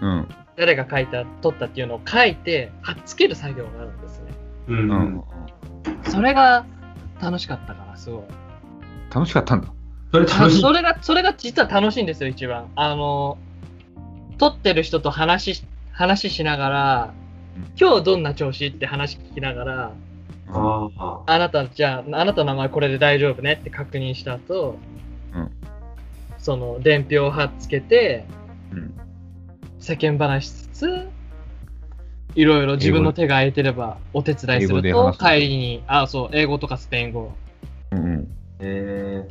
[0.00, 0.28] うん。
[0.56, 4.21] 誰が書いた、取ったっていうのを書いて、貼っつける作業があるんです
[4.68, 4.74] ね。
[4.74, 4.74] う。
[4.74, 5.24] うんん。
[6.04, 6.64] それが
[7.20, 8.22] 楽しかったから、すごい。
[9.14, 9.68] 楽しかったんだ。
[10.10, 10.60] それ楽しい。
[10.60, 12.68] それが、それが実は楽しいんですよ、一番。
[12.76, 13.38] あの、
[14.38, 17.14] 撮ってる人と話し、話しながら、
[17.78, 19.92] 今日どんな調子って話聞きながら、
[20.48, 21.22] ああ。
[21.26, 24.78] あなた、じゃあ、あなたの名前これで大丈夫ねって確認した後、
[25.34, 25.50] うん
[26.38, 28.26] その、伝票を貼っつけて、
[28.72, 28.94] うん。
[29.78, 31.08] 世間話しつつ、
[32.34, 37.32] いろいろ自分の手が空いてればお手伝いすると帰りに、あ、そう、英語とかスペイン語
[37.90, 38.28] うんうん。
[38.60, 39.28] え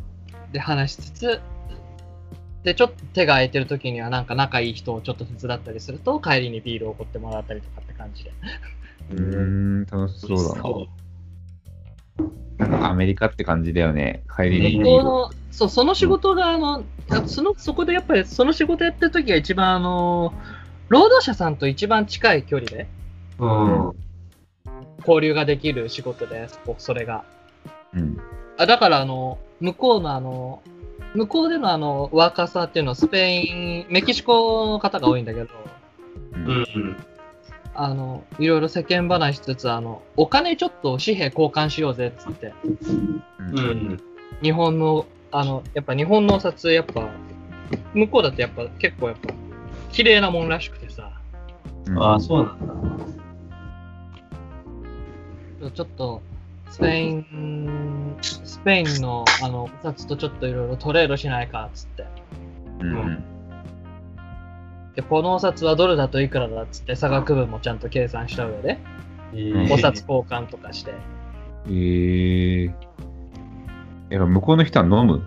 [0.51, 1.41] で話しつつ、
[2.63, 8.31] で、ちょっと手が空いてる時にはなんか仲いい人をちょっと手伝ったりすると、帰りにビールをおごってもらったりとかって感じで。
[9.13, 9.15] ー。
[9.15, 10.87] うーん、楽しそうだそ
[12.57, 12.67] な。
[12.67, 14.23] なんかアメリカって感じだよね。
[14.35, 20.33] 帰りに向こうの、そう、その仕事が、あの、あその、そこでやっぱり、その仕事やってる時が一番、あの、
[20.91, 22.85] 労働者さんと一番近い距離で
[23.39, 23.45] う。
[23.45, 23.91] うん。
[24.99, 27.23] 交流ができる仕事で、そこそれが。
[27.95, 28.17] うん。
[28.57, 30.61] あだから、あの、向こうのあの、
[31.15, 36.37] 向こうでのあの、ワーカーさんっていうのはスペイン、メキシコの方が多いんだけど、う。
[36.37, 36.97] うんん。
[37.73, 43.99] あの、いろいろ世間話しつつ、あの、お金ちょっと紙幣交換しようぜっつって、うんうん。
[44.43, 47.07] 日本の、あの、やっぱ日本のお札、やっぱ、
[47.93, 49.33] 向こうだってやっぱ結構やっぱ、
[49.91, 51.11] 綺麗なもんらしくてさ、
[51.87, 52.59] うんああ、そうなん
[55.61, 55.71] だ。
[55.71, 56.21] ちょっと、
[56.69, 62.05] スペイン、スペインのあの、お札とちょっといろいろトレードしないかっつって。
[62.79, 63.23] うんうん。
[64.95, 68.79] で、このお札はドルだといくらだっつって差額分もちゃんと計算した上で、
[69.33, 70.93] えーお札交換とかして。
[71.69, 72.65] ええ
[74.09, 75.23] やっぱ向こうの人は飲む？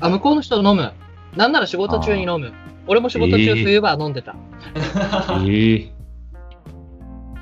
[0.00, 0.92] あ、向こうの人飲む。
[1.36, 2.52] なんなら仕事中に飲む。
[2.86, 4.34] 俺も仕事中えー冬場は飲んでた。
[5.46, 5.92] え え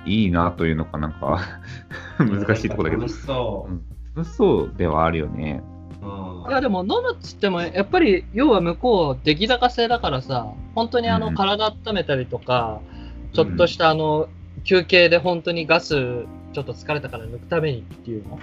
[0.06, 1.40] いいなというのかなんか。
[2.18, 3.02] 難しいところだけど。
[3.02, 3.68] 楽しそ
[4.14, 5.62] 楽しそうではあるよね。
[6.02, 6.06] う。
[6.06, 6.50] うん。
[6.50, 11.34] いやでも飲むっつってもやっぱり要は向こう出来高制だからさ本当にあのうん。
[11.34, 12.80] 体温めたりとか、
[13.32, 14.28] ちょっとしたあの
[14.64, 18.38] 休憩で本当にガスちょっと疲れたから抜くためにっていうの。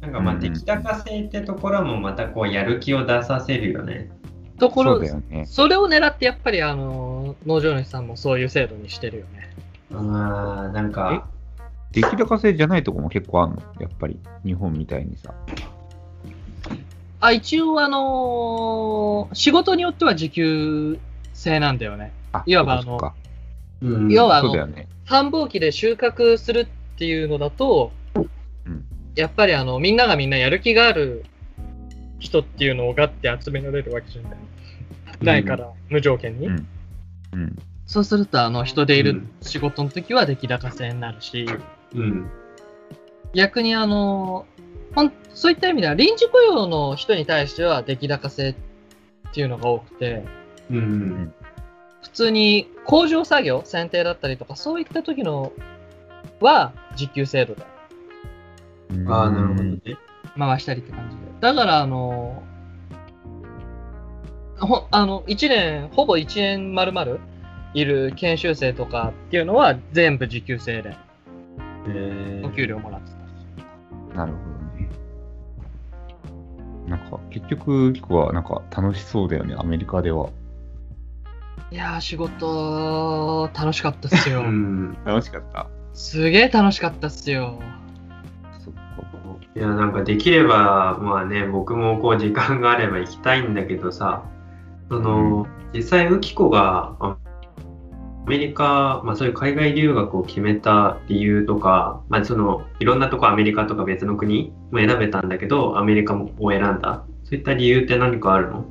[0.00, 0.40] なんかまあ、うん。
[0.40, 4.10] 出来高性ってところもまたこうやる気を出させるよね。
[4.60, 5.46] そところうだよね。
[5.46, 9.50] それを狙ってやっぱりあの農場主さんもそういう制度にしてるよね
[9.92, 11.26] ああ、なんか、
[11.90, 13.62] 出来高制じゃないとこも結構あるの？
[13.80, 14.18] やっぱり。
[14.44, 15.34] 日本みたいにさ。
[17.22, 20.98] あ一応あのー仕事によっては時給
[21.34, 23.14] 制なんだよねあいわばそうか
[23.82, 24.88] うん要はあのそうだよね。
[25.04, 26.66] 繁忙期で収穫するっ
[26.98, 28.84] ていうのだと、うん
[29.16, 31.24] やっぱりあのみんながみんなやる気がある
[32.20, 34.32] 人っていうのをガッて集められるわけじゃない,、
[35.22, 36.66] ないから無条件に、うん
[37.32, 37.58] うん。
[37.86, 41.46] そうするとあの人でいうるん仕事の時は出来高制になるし
[41.94, 42.30] うん。
[43.34, 44.46] 逆にあの
[44.94, 48.54] ほんそういった意味では臨時雇用の人に対しては出来高制っ
[49.32, 50.24] ていうのが多くて
[50.70, 51.34] うん。
[52.02, 55.52] 普通に工場作業剪定だったりとかそういった時の
[56.40, 57.62] は時給制度で
[59.06, 59.80] ああ、なるほどね。
[60.38, 61.22] 回したりって感じで。
[61.40, 62.42] だから、あの、
[64.60, 67.18] ほあの、1年、ほぼ1年丸々
[67.74, 70.96] いる研修生とかっていうのは全部時給制で
[71.88, 73.12] えお給料もらって
[74.10, 74.16] た。
[74.16, 74.44] なるほど
[74.78, 74.88] ね。
[76.88, 80.28] なんか、結局、キコはなんか楽しそうだよね、アメリカでは。
[81.70, 84.42] いやー、仕事、楽しかったっすよう。
[84.44, 84.96] ん。
[85.04, 85.68] 楽しかった。
[85.94, 87.60] すげえ楽しかったっすよ。
[88.58, 88.80] そっか。
[89.54, 94.24] いや、なんかできれば、まあね、僕もこう時間があれば行きたいんだけどさ、
[94.90, 97.16] その、実際、ウキコがア
[98.26, 107.04] アメリカ、まあそういう海外留学を決めた理由とか、まあそのいろんなとこアメリカとか別の国も選べたんだけど、アメリカを選んだ。
[107.24, 108.64] そういった理由って何かあるの？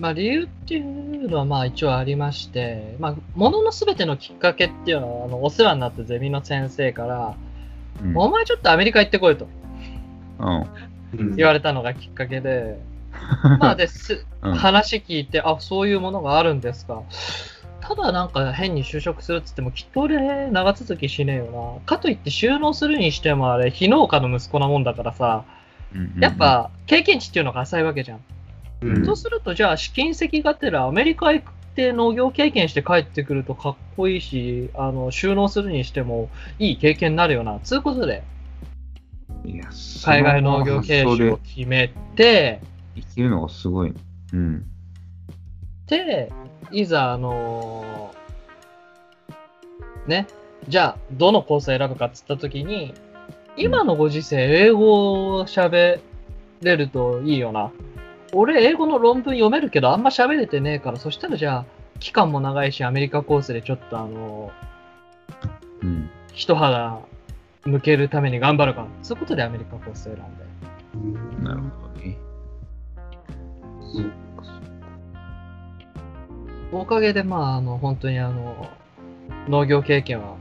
[0.00, 7.36] まあ、理由っていうのはまあ一応ありまして、まあ、もののすべてのきっかけっていうのは、あのお世話になったゼミの先生から、
[8.02, 8.16] うん。
[8.18, 9.48] お前ちょっとアメリカ行ってこいと
[10.40, 10.66] うん。
[11.18, 12.78] うん言われたのがきっかけで、
[13.60, 17.02] まあです、うん話聞いて、あ、そういうものがあるんですか。
[17.80, 21.86] ただなんか変に就職するっつっても、きっと俺長続きしねえよな。
[21.86, 25.44] かといって収納するにしてもあれ、非農家の息子なもんだからさ、
[25.94, 28.20] うんやっ、ぱ経験値っていうのが浅いわけじゃん。
[28.82, 37.58] うんとすると、じゃあ、試金石がてらアメリカ行って農業経験して帰ってくるとかっこいいし、あの収納するにしてもいい経験になるよな。
[37.64, 38.22] つうことで、
[40.04, 42.60] 海外農業経営それを決めて、
[43.00, 43.94] 生きるのがすごい。
[44.32, 44.64] うん。
[45.86, 46.32] で、
[46.70, 48.12] いざ、あの
[50.06, 50.26] ね、
[50.68, 52.94] じゃあ、どのコースを選ぶかっつったときに、
[53.56, 56.00] 今のご時世、英語を喋
[56.62, 57.70] れるといいよな。
[58.32, 61.64] 俺、英語の論文読めるけど、あんま喋れてねえから、そしたらじゃあ、
[62.00, 64.50] 期間も長いし、アメリカコースでちょっとあの
[65.82, 66.10] うん。
[66.32, 67.00] 一肌
[67.64, 68.86] 向けるために頑張るから。
[69.02, 71.48] そういうことでアメリカコースを選んで。
[71.48, 72.16] なるほどね。
[76.72, 78.68] おかげで、まあ、あの、本当にあの、
[79.48, 80.36] 農業経験は、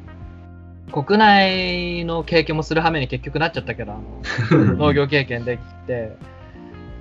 [0.92, 6.16] 国内の経験もするはめに結局なっちゃったけど、あの、 農業経験できて、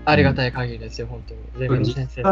[0.04, 1.40] ありがたい限りですよ、本当に。
[1.58, 2.22] ゼミの先生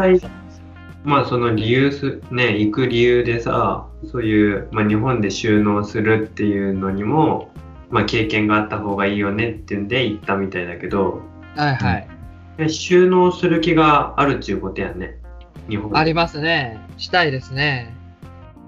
[1.03, 7.51] まあその理由す、ね、行く理由でさ、そういう、まあ、日本で収納するっていうのにも、
[7.91, 11.21] まあ、経験があった方がいいよねっていうんで行ったみたいだけど、
[11.55, 12.14] はいはい。
[12.57, 15.17] え収納する気があるっちゅうことやね。
[15.69, 16.79] 日本ありますね。
[16.97, 17.93] したいですね。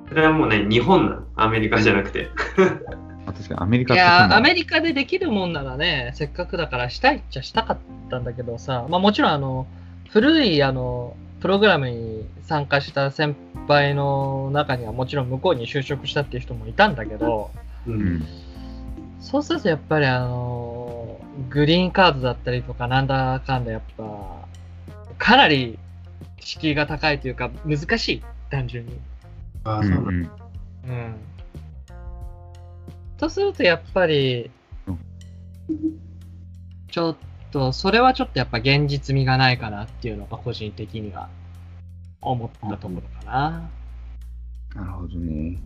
[0.09, 1.23] それはもうね、日本なの。
[1.35, 2.29] アメリカじゃなくて。
[3.25, 7.77] あ確かにアメリカいやー、アのメリカでできるもんならね、せっかくだからしたいっちゃしたかっ
[8.09, 9.67] たんだけどさ、まあもちろんあの、
[10.09, 13.35] 古いあの、プログラムに参加した先
[13.67, 17.51] 輩の中にはもちろん向こうに就職したっていう人もいたんだけど、
[17.85, 18.25] ううんん。
[19.19, 21.06] そうするとやっぱりあの、
[21.49, 24.03] グリーンカードだったりとかなんだかんだやっぱ、
[25.17, 25.77] かなり
[26.39, 28.99] 敷居が高いというか難しい、単純に。
[29.63, 30.29] ああ、うんそうなんだ。
[30.85, 30.91] うん。
[30.91, 31.15] うん。
[33.17, 34.51] とするとやっぱり
[34.87, 34.99] うん、
[36.89, 37.15] ちょっ
[37.51, 41.29] と、それはちょっとやっぱ現実味がないかなっていうのが個人的には
[42.21, 43.69] 思ったところかな。
[44.75, 45.57] なるほどね。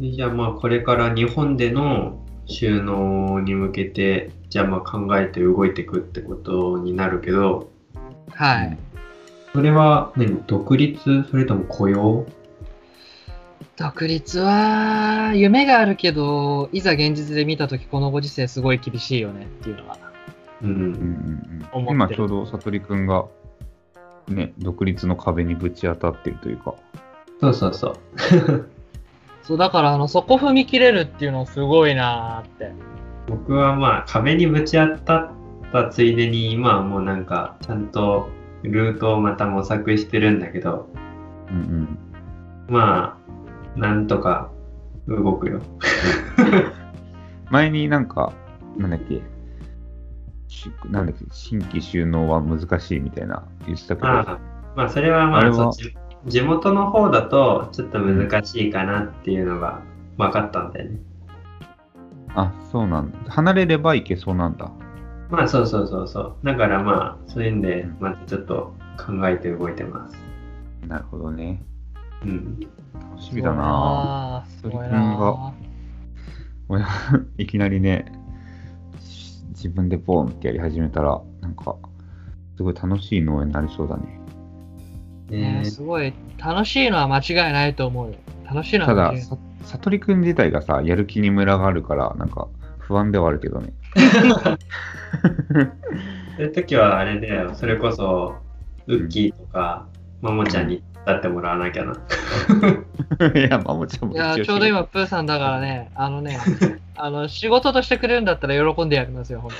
[0.00, 7.70] じゃあまあこれから日本での収納に向けて、じゃあまあ考えて動いていくってことになるけど、
[8.32, 8.78] はい。
[9.52, 10.42] それは何？
[10.46, 11.24] 独立？
[11.30, 12.26] それとも雇用？
[13.76, 19.96] 独立は夢があるけど、いざ現実で見たときこのご時世すごい厳しいよねっていうのは。
[20.62, 20.66] う。
[20.66, 21.86] うんんうんうん。
[21.88, 23.24] 今ちょうど悟りくんが、
[24.28, 26.74] ね、独立の壁にぶち当たってるというか。
[27.40, 28.70] そうそうそう。
[29.50, 32.72] そう、だからあの、そこ踏み切れるっていうのすごいなーって。
[33.26, 35.30] 僕はまあ壁にぶち当たっ
[35.72, 38.28] たついでに今はもうなんかちゃんと
[38.62, 40.88] ルートをまた模索してるんだけど、
[41.48, 41.98] うんうん。
[42.68, 43.18] ま
[43.76, 44.52] あなんとか
[45.08, 45.60] 動くよ。
[47.50, 48.32] 前になんか、
[48.76, 49.20] なんだっけ、
[50.46, 54.38] しなんだっけ、新規収納は難しいみたいな言ってたけど、まあ、
[54.76, 55.96] まあそれはまあれはあそっち
[56.26, 59.80] 地元の方だとちょっと難しいかなっていうのが
[60.18, 61.00] 分かったんだよね。
[62.34, 63.30] あ、そうなんだ。
[63.30, 64.70] 離れればいけそうなんだ。
[65.30, 66.36] まあそうそうそうそう。
[66.44, 70.16] だからまあそういうんでまたちょっと考えて動いてます。
[70.86, 71.62] なるほどね。
[72.24, 72.60] うん。
[72.94, 75.52] 楽しみだなすごい鳥くんなが
[76.68, 76.84] 俺
[77.38, 78.12] いきなりね、
[79.00, 81.76] し自分でポンってやり始めたら、なんか、
[82.56, 84.19] すごい楽しい農園になりそうだね。
[85.30, 88.16] ねねすごい楽しいのは間違いないと思うよ。
[88.44, 93.72] 楽しいのただは間違いない。、さ悟りくん自体がさ、やる気にムラがあるから、なんか、不安ではあるけどね。
[96.36, 97.54] そういう時はあれだよ。
[97.54, 98.34] それこそ
[98.86, 99.86] ウッキーとか
[100.20, 101.94] ももちゃんに立ってもらわなきゃな。
[103.34, 104.12] いや、まあもちろん。
[104.12, 106.38] いや、ちょうど今、プーさんだからね、 あのね、
[106.96, 109.50] あの、仕事としてくれるんだったら喜んでやりますよ、本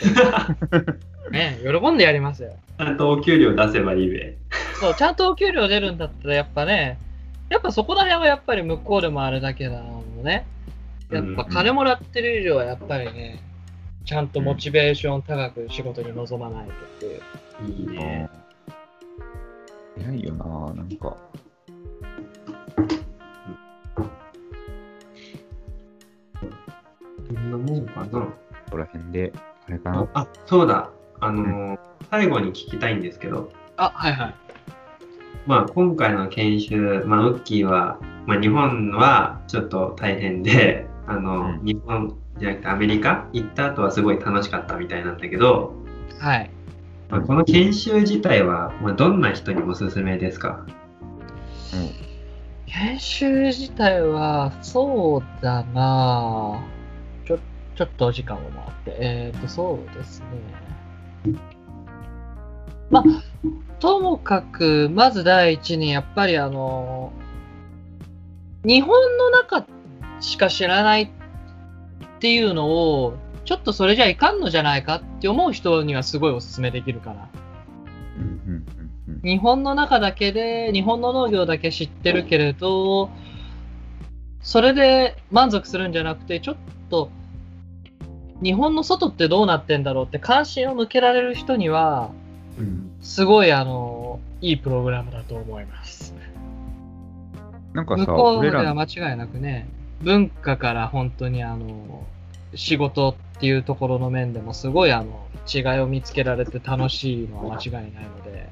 [0.71, 0.85] 当に。
[1.33, 2.53] ね、喜んでやりますよ。
[2.79, 4.37] ちゃんとお給料出せばいいべ。
[4.81, 6.99] そう、ちゃんとお給料出るんだったら、やっぱね、
[7.49, 10.47] やっぱそこら辺はやっぱり向こうでもあれだけだもんね。
[11.11, 13.43] やっぱ金もらってる以上はやっぱりね、
[14.05, 17.21] ちゃんとモチベーション高く仕事に臨まないとっていう。
[17.69, 18.29] いいね。
[19.97, 21.17] 早いよな、なんか。
[27.41, 28.07] んなもんかな？
[28.07, 28.33] こ
[28.71, 29.33] こら辺で、
[29.67, 30.09] あれかな？
[30.15, 30.91] あ、そうだ。
[31.21, 31.79] あのーうん、
[32.11, 33.53] 最後に聞きたいんですけど。
[33.77, 34.35] あ、はいはい。
[35.47, 45.73] まあ、今回の研修、まあ、ウッキーは、まあ、日本はちょっと大変で、あの、うん、日本じゃなくてアメリカ行った後はすごい楽しかったみたいなんだけど、
[46.19, 46.51] はい。
[47.11, 50.65] まあ、この研修自体は、まあ、どんな人におすすめですか？
[52.67, 56.63] 研修自体は、そうだな
[57.27, 57.39] ちょ、
[57.75, 58.97] ちょっとお時間を回って。
[59.01, 60.27] えっ、と、そうですね。
[62.91, 63.05] まあ、
[63.81, 67.13] ともかく、まず第一に、やっぱりあの、
[68.65, 69.67] 日本の中
[70.21, 71.09] しか知らないっ
[72.21, 73.15] ていうのを、
[73.51, 77.29] ちょっとそれじゃいかんのじゃないかって思う人にはすごいおすすめできるかな。
[78.17, 83.11] うんうんうんうん日本の中だけで、日本の農業だけ知ってるけれど、
[84.41, 86.57] それで満足するんじゃなくて、ちょっ
[86.91, 87.11] と、
[88.41, 92.13] 日本の外ってどうなってんだろうって関心を向けられる人には、
[92.57, 92.93] うん。
[93.03, 96.15] すごい、あの、いいプログラムだと思います。
[97.73, 99.69] なんかさ、向こうでは間違いなくね、
[100.03, 102.07] 文化から本当にあの、
[102.55, 108.49] 仕事っていうところの面でもすごいあの、違いを見つけられて楽しいのは間違いないので、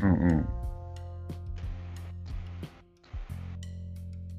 [0.00, 0.46] うんうん。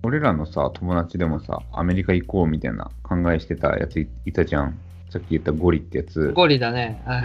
[0.04, 4.78] 俺らのさ、友達でもさ、アメリカ行こうみたいな考えしてたやついいたじゃん。
[5.10, 6.34] さっき言ったゴリってやつ。
[6.34, 7.02] ゴリだね。
[7.06, 7.24] はい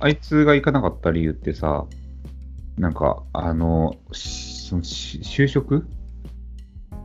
[0.00, 1.86] あいつが行かなかった理由ってさ、
[2.76, 5.86] なんか、あの、しそのし就職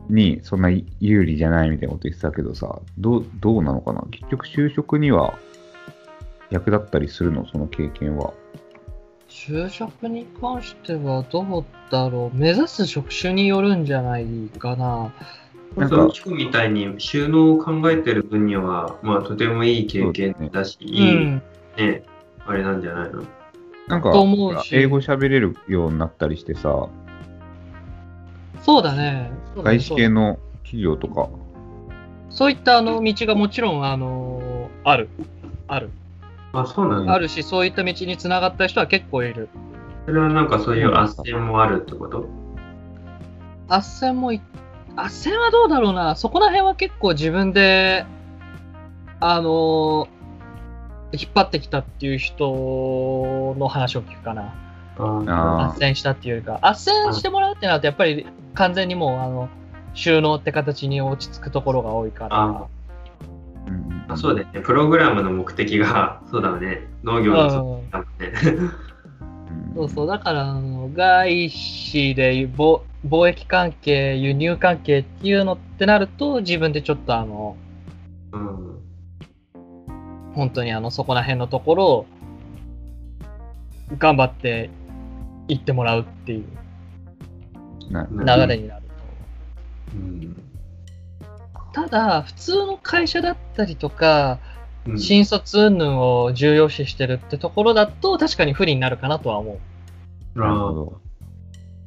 [0.08, 0.70] にそんな
[1.00, 4.02] 有利じゃないみたいなこと言ってたけどさ、どうどうなのかな？
[4.10, 5.38] 結局就職には
[6.50, 7.46] 役立ったりするの？
[7.46, 8.32] その経験は？
[9.28, 12.36] 就職に関してはどうだろう？
[12.36, 14.26] 目指す職種によるんじゃない
[14.58, 15.12] かな。
[15.76, 21.42] なんかみたいに収納を考えてる分には、まあ、とてもいい経験だし、ういい、ん。
[21.76, 22.02] ね、
[22.44, 23.22] あれなんじゃないの？
[23.86, 26.88] なんか、と思うほらし英語喋れるようになったりしてさ、
[28.62, 29.30] そうだね。
[29.56, 31.28] 外資系の企業とか、
[32.28, 35.08] そういったあの道がもちろんあのある。
[35.66, 35.90] ある。
[36.52, 37.12] あ、そうなんだ。
[37.12, 39.48] あるし、そういった道につながった人は結構いる。
[40.06, 42.28] それはなんかそういう斡旋もあるってこと？
[43.68, 44.40] 斡旋もい、
[44.96, 46.16] 斡旋はどうだろうな。
[46.16, 48.04] そこら辺は結構自分で、
[49.20, 50.08] あの
[51.12, 54.54] 引っ張ってきたっていう人の話を聞くかな。
[54.98, 59.48] あ斡旋したっていうよりか、斡旋してもらうってなると、やっぱり完全にもう、あの、
[59.94, 64.60] 収納って形に落ち着くところが多いからあ、うんうんあそうだよね。
[64.60, 66.88] プログラムの目的が、 そうだよね。
[67.04, 68.32] 農業のうんそうだもんね。
[68.56, 68.70] うん
[69.74, 77.56] そうそう、だから、あの外資で貿貿易関係、輸入関係っていうのってなると、自分でちょっとあの、
[78.32, 78.78] うん。
[80.34, 82.06] 本当にあの、そこら辺のところを、
[83.98, 84.70] 頑張って
[85.48, 86.69] 行ってもらうっていうなうん
[87.90, 89.96] 流れになると。
[89.96, 90.36] うん
[91.72, 94.38] ただ、普通の会社だったりとか、
[94.86, 99.60] うん新卒云々を重要視してるってところだと、確かに不利になるかなとは思
[100.34, 100.38] う。
[100.38, 101.00] なるほど。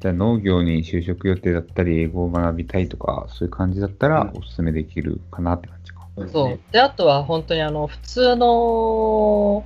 [0.00, 6.06] じゃあ農業に就職予定だったり、英語を学びたいとか、そういう感じだったらうんおすすめできるかなって感じか。
[6.16, 6.42] そうですね。。
[6.42, 9.64] そうで、あとは本当にあの、普通の、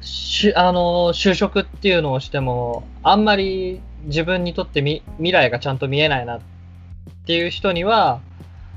[0.00, 6.40] しあの、就職っていうのをしても、あんまり自分にとってみ未来がちゃんと見えないなっ
[7.26, 8.20] ていう人には、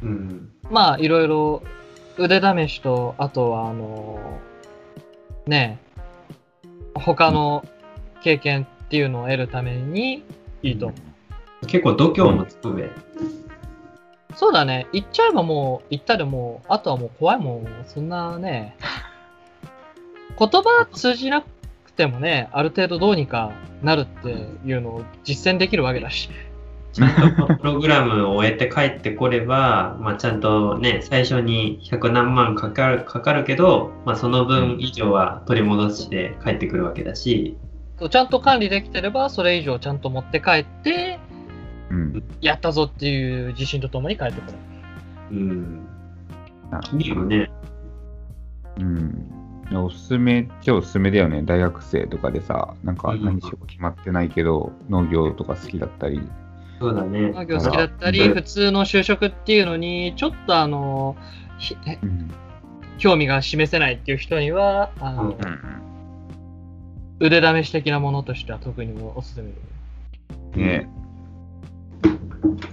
[0.01, 0.51] うん。
[0.69, 1.63] まあ、いろいろ
[2.17, 4.19] 腕試しと、あとはあの、
[5.47, 5.79] ね
[6.95, 7.65] え、他の
[8.21, 10.23] 経験っていうのを得るために
[10.61, 10.95] いいと思
[11.61, 11.65] う。
[11.65, 12.89] 結構度胸もつくべ。
[14.35, 14.87] そうだね。
[14.93, 17.67] 行っちゃえばもう、行ったでもう、あとはもう怖いもん。
[17.85, 18.75] そんなね、
[20.39, 23.51] 言葉通じなくてもね、ある程度どうにか
[23.83, 24.29] なるって
[24.65, 26.29] いうのを実践できるわけだし。
[26.91, 37.57] ちゃんとプログラムを終えて帰ってこれば、 まあ、ちゃんとね、最初に100何万かかるかかるけど、まあ、その分以上は取り戻して帰ってくるわけだし、
[38.09, 41.19] ちゃんと管理できてれば、それ以上ちゃんと持って帰って、
[41.89, 42.23] うん。
[42.39, 44.57] やったぞっていう自信とともに帰ってくる。
[45.31, 45.87] うん。
[46.71, 47.51] ないいよね。
[48.79, 49.38] うん。
[49.75, 51.43] おすすめっちゃおすすめだよね。
[51.43, 56.21] 大学生とかでさ、なんかうん何しようか決まってないけど、農業とか好きだったり。
[56.79, 57.31] そうだね。
[57.31, 61.15] 農業好きだったり、うん普通の就職っていうのに、ちょっとあの、
[61.57, 62.31] ひうん。
[62.97, 65.79] 興味が示せないっていう人には、あのうんうん
[67.21, 69.41] 腕試し的なものとしては特におすす
[70.55, 70.61] め。
[70.63, 70.89] ね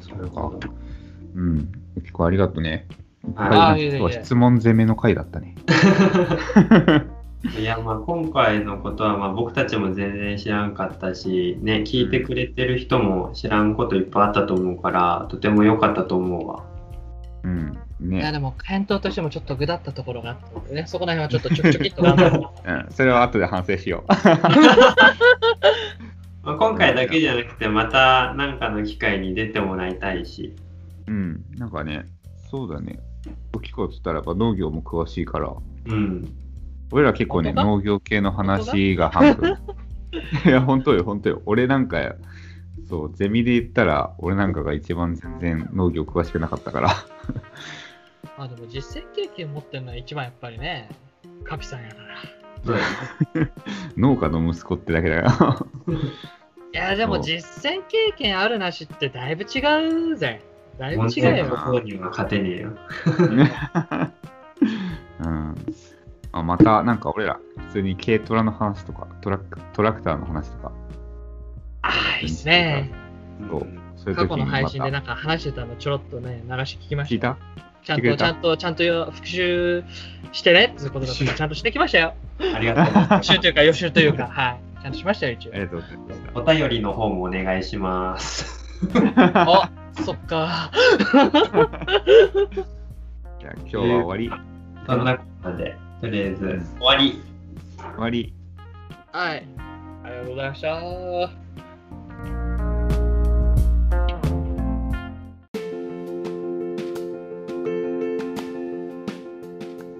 [0.01, 0.53] それか。
[1.34, 1.72] うん。
[1.97, 2.86] 結構ありがとうね。
[3.34, 5.54] はいいえいえ今日は質問攻めの回だったね。
[7.60, 16.64] いや、まあ、今回のことは、まあ、僕たちも全然知らんかったし、ね、聞いてくれてる人も知らんこといっぱいあったと思うから、とても良かったと思うわ。
[17.44, 17.78] うん。
[18.00, 18.32] いや、ね。
[18.32, 22.68] でも、返答としてもちょっとぐだったところがあったのでね、そこら辺はちょっとちょきちょきっと頑張ろう。
[22.72, 22.86] うん。
[22.90, 24.04] それは後で反省しよ
[26.42, 30.54] まあ、今回だけじゃなくて、また何かの機会に出てもらいたいし。
[31.06, 31.12] う。
[31.12, 31.44] うん。
[31.56, 32.06] なんかね、
[32.50, 32.98] そうだね。
[33.52, 35.52] 聞こうっつったらやっぱ農業も詳しいから、
[35.86, 36.32] うん。
[36.92, 39.58] 俺ら結構ね、農業系の話が半分。
[40.44, 41.42] いや、本当よ、本当よ。
[41.46, 42.14] 俺なんか、
[42.88, 46.88] そう、ゼミで言ったら、俺なんかが一番全然農業詳しくなかったから。
[48.38, 50.88] ま あでも、実践経験持ってるのは一番やっぱりね、
[51.44, 52.16] カピさんやから。
[53.96, 55.26] 農家の息子ってだけだよ。
[56.72, 60.42] いや、でも実践経験あるなしってだいぶ違うぜ。
[60.78, 61.56] だいぶ違うよ。
[61.56, 62.70] 方には勝てねえよ。
[65.18, 65.54] うん、
[66.32, 70.72] あまた、なんか俺ら、普通に軽トラの話とか、トラックトラクターの話とか、
[71.82, 72.90] ああ、いいっすね。
[73.50, 73.66] そう
[73.96, 77.14] そういう過去の配信でなんか話してたのちょろっとね、流し聞きまし。
[77.14, 77.36] 聞いた？
[77.82, 79.84] ちゃんと、ちゃんと、ちゃんとよ復習
[80.32, 82.14] してねっていうことだった ちゃんとしてきましたよ。
[82.54, 84.82] ありがとうございま復習というか予習というか、はい。
[84.82, 85.54] ちゃんとしましたよ、一応あ。
[85.56, 86.30] りがとうございましす。
[86.34, 88.66] お便りの方もお願いします。
[89.14, 89.86] た。
[89.99, 90.70] あ、そっか。
[93.40, 94.30] じゃあ今日は終わり。
[94.86, 97.22] そんなことで、とりあえず終わり。
[97.78, 98.34] 終わり。
[99.12, 99.47] はい。
[100.05, 101.47] ありがとうございました。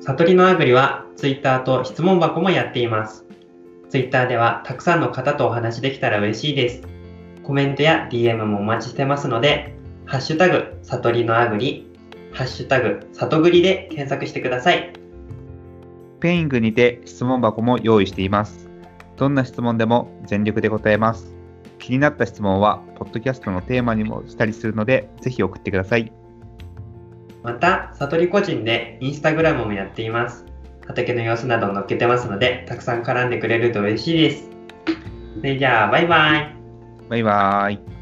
[0.07, 3.25] 悟りのあぐりは Twitter と質問箱もやっています。
[3.89, 6.83] Twitter ではたくさんの方とお話できたら嬉しいです。
[7.43, 9.76] コメントや DM もお待ちしてますので、
[10.07, 11.91] ハッシュタグ、悟りのあぐり、
[12.33, 14.93] ハッシュタグ、里ぐりで検索してください。
[16.21, 18.71] ペイングにて質問箱も用意しています。
[19.17, 21.35] どんな質問でも全力で答えます。
[21.81, 26.13] 気になった質問は、ポッドキャストのテーマにもしたりするので、ぜひ送ってください。
[27.43, 30.47] また、悟り個人でインスタグラムもやっています。
[30.87, 34.51] 畑の様子など載っけてますので、たくさん絡んでくれると嬉しいです。
[35.39, 36.57] それじゃあ、バイバイ。
[37.09, 37.96] バイバーイ。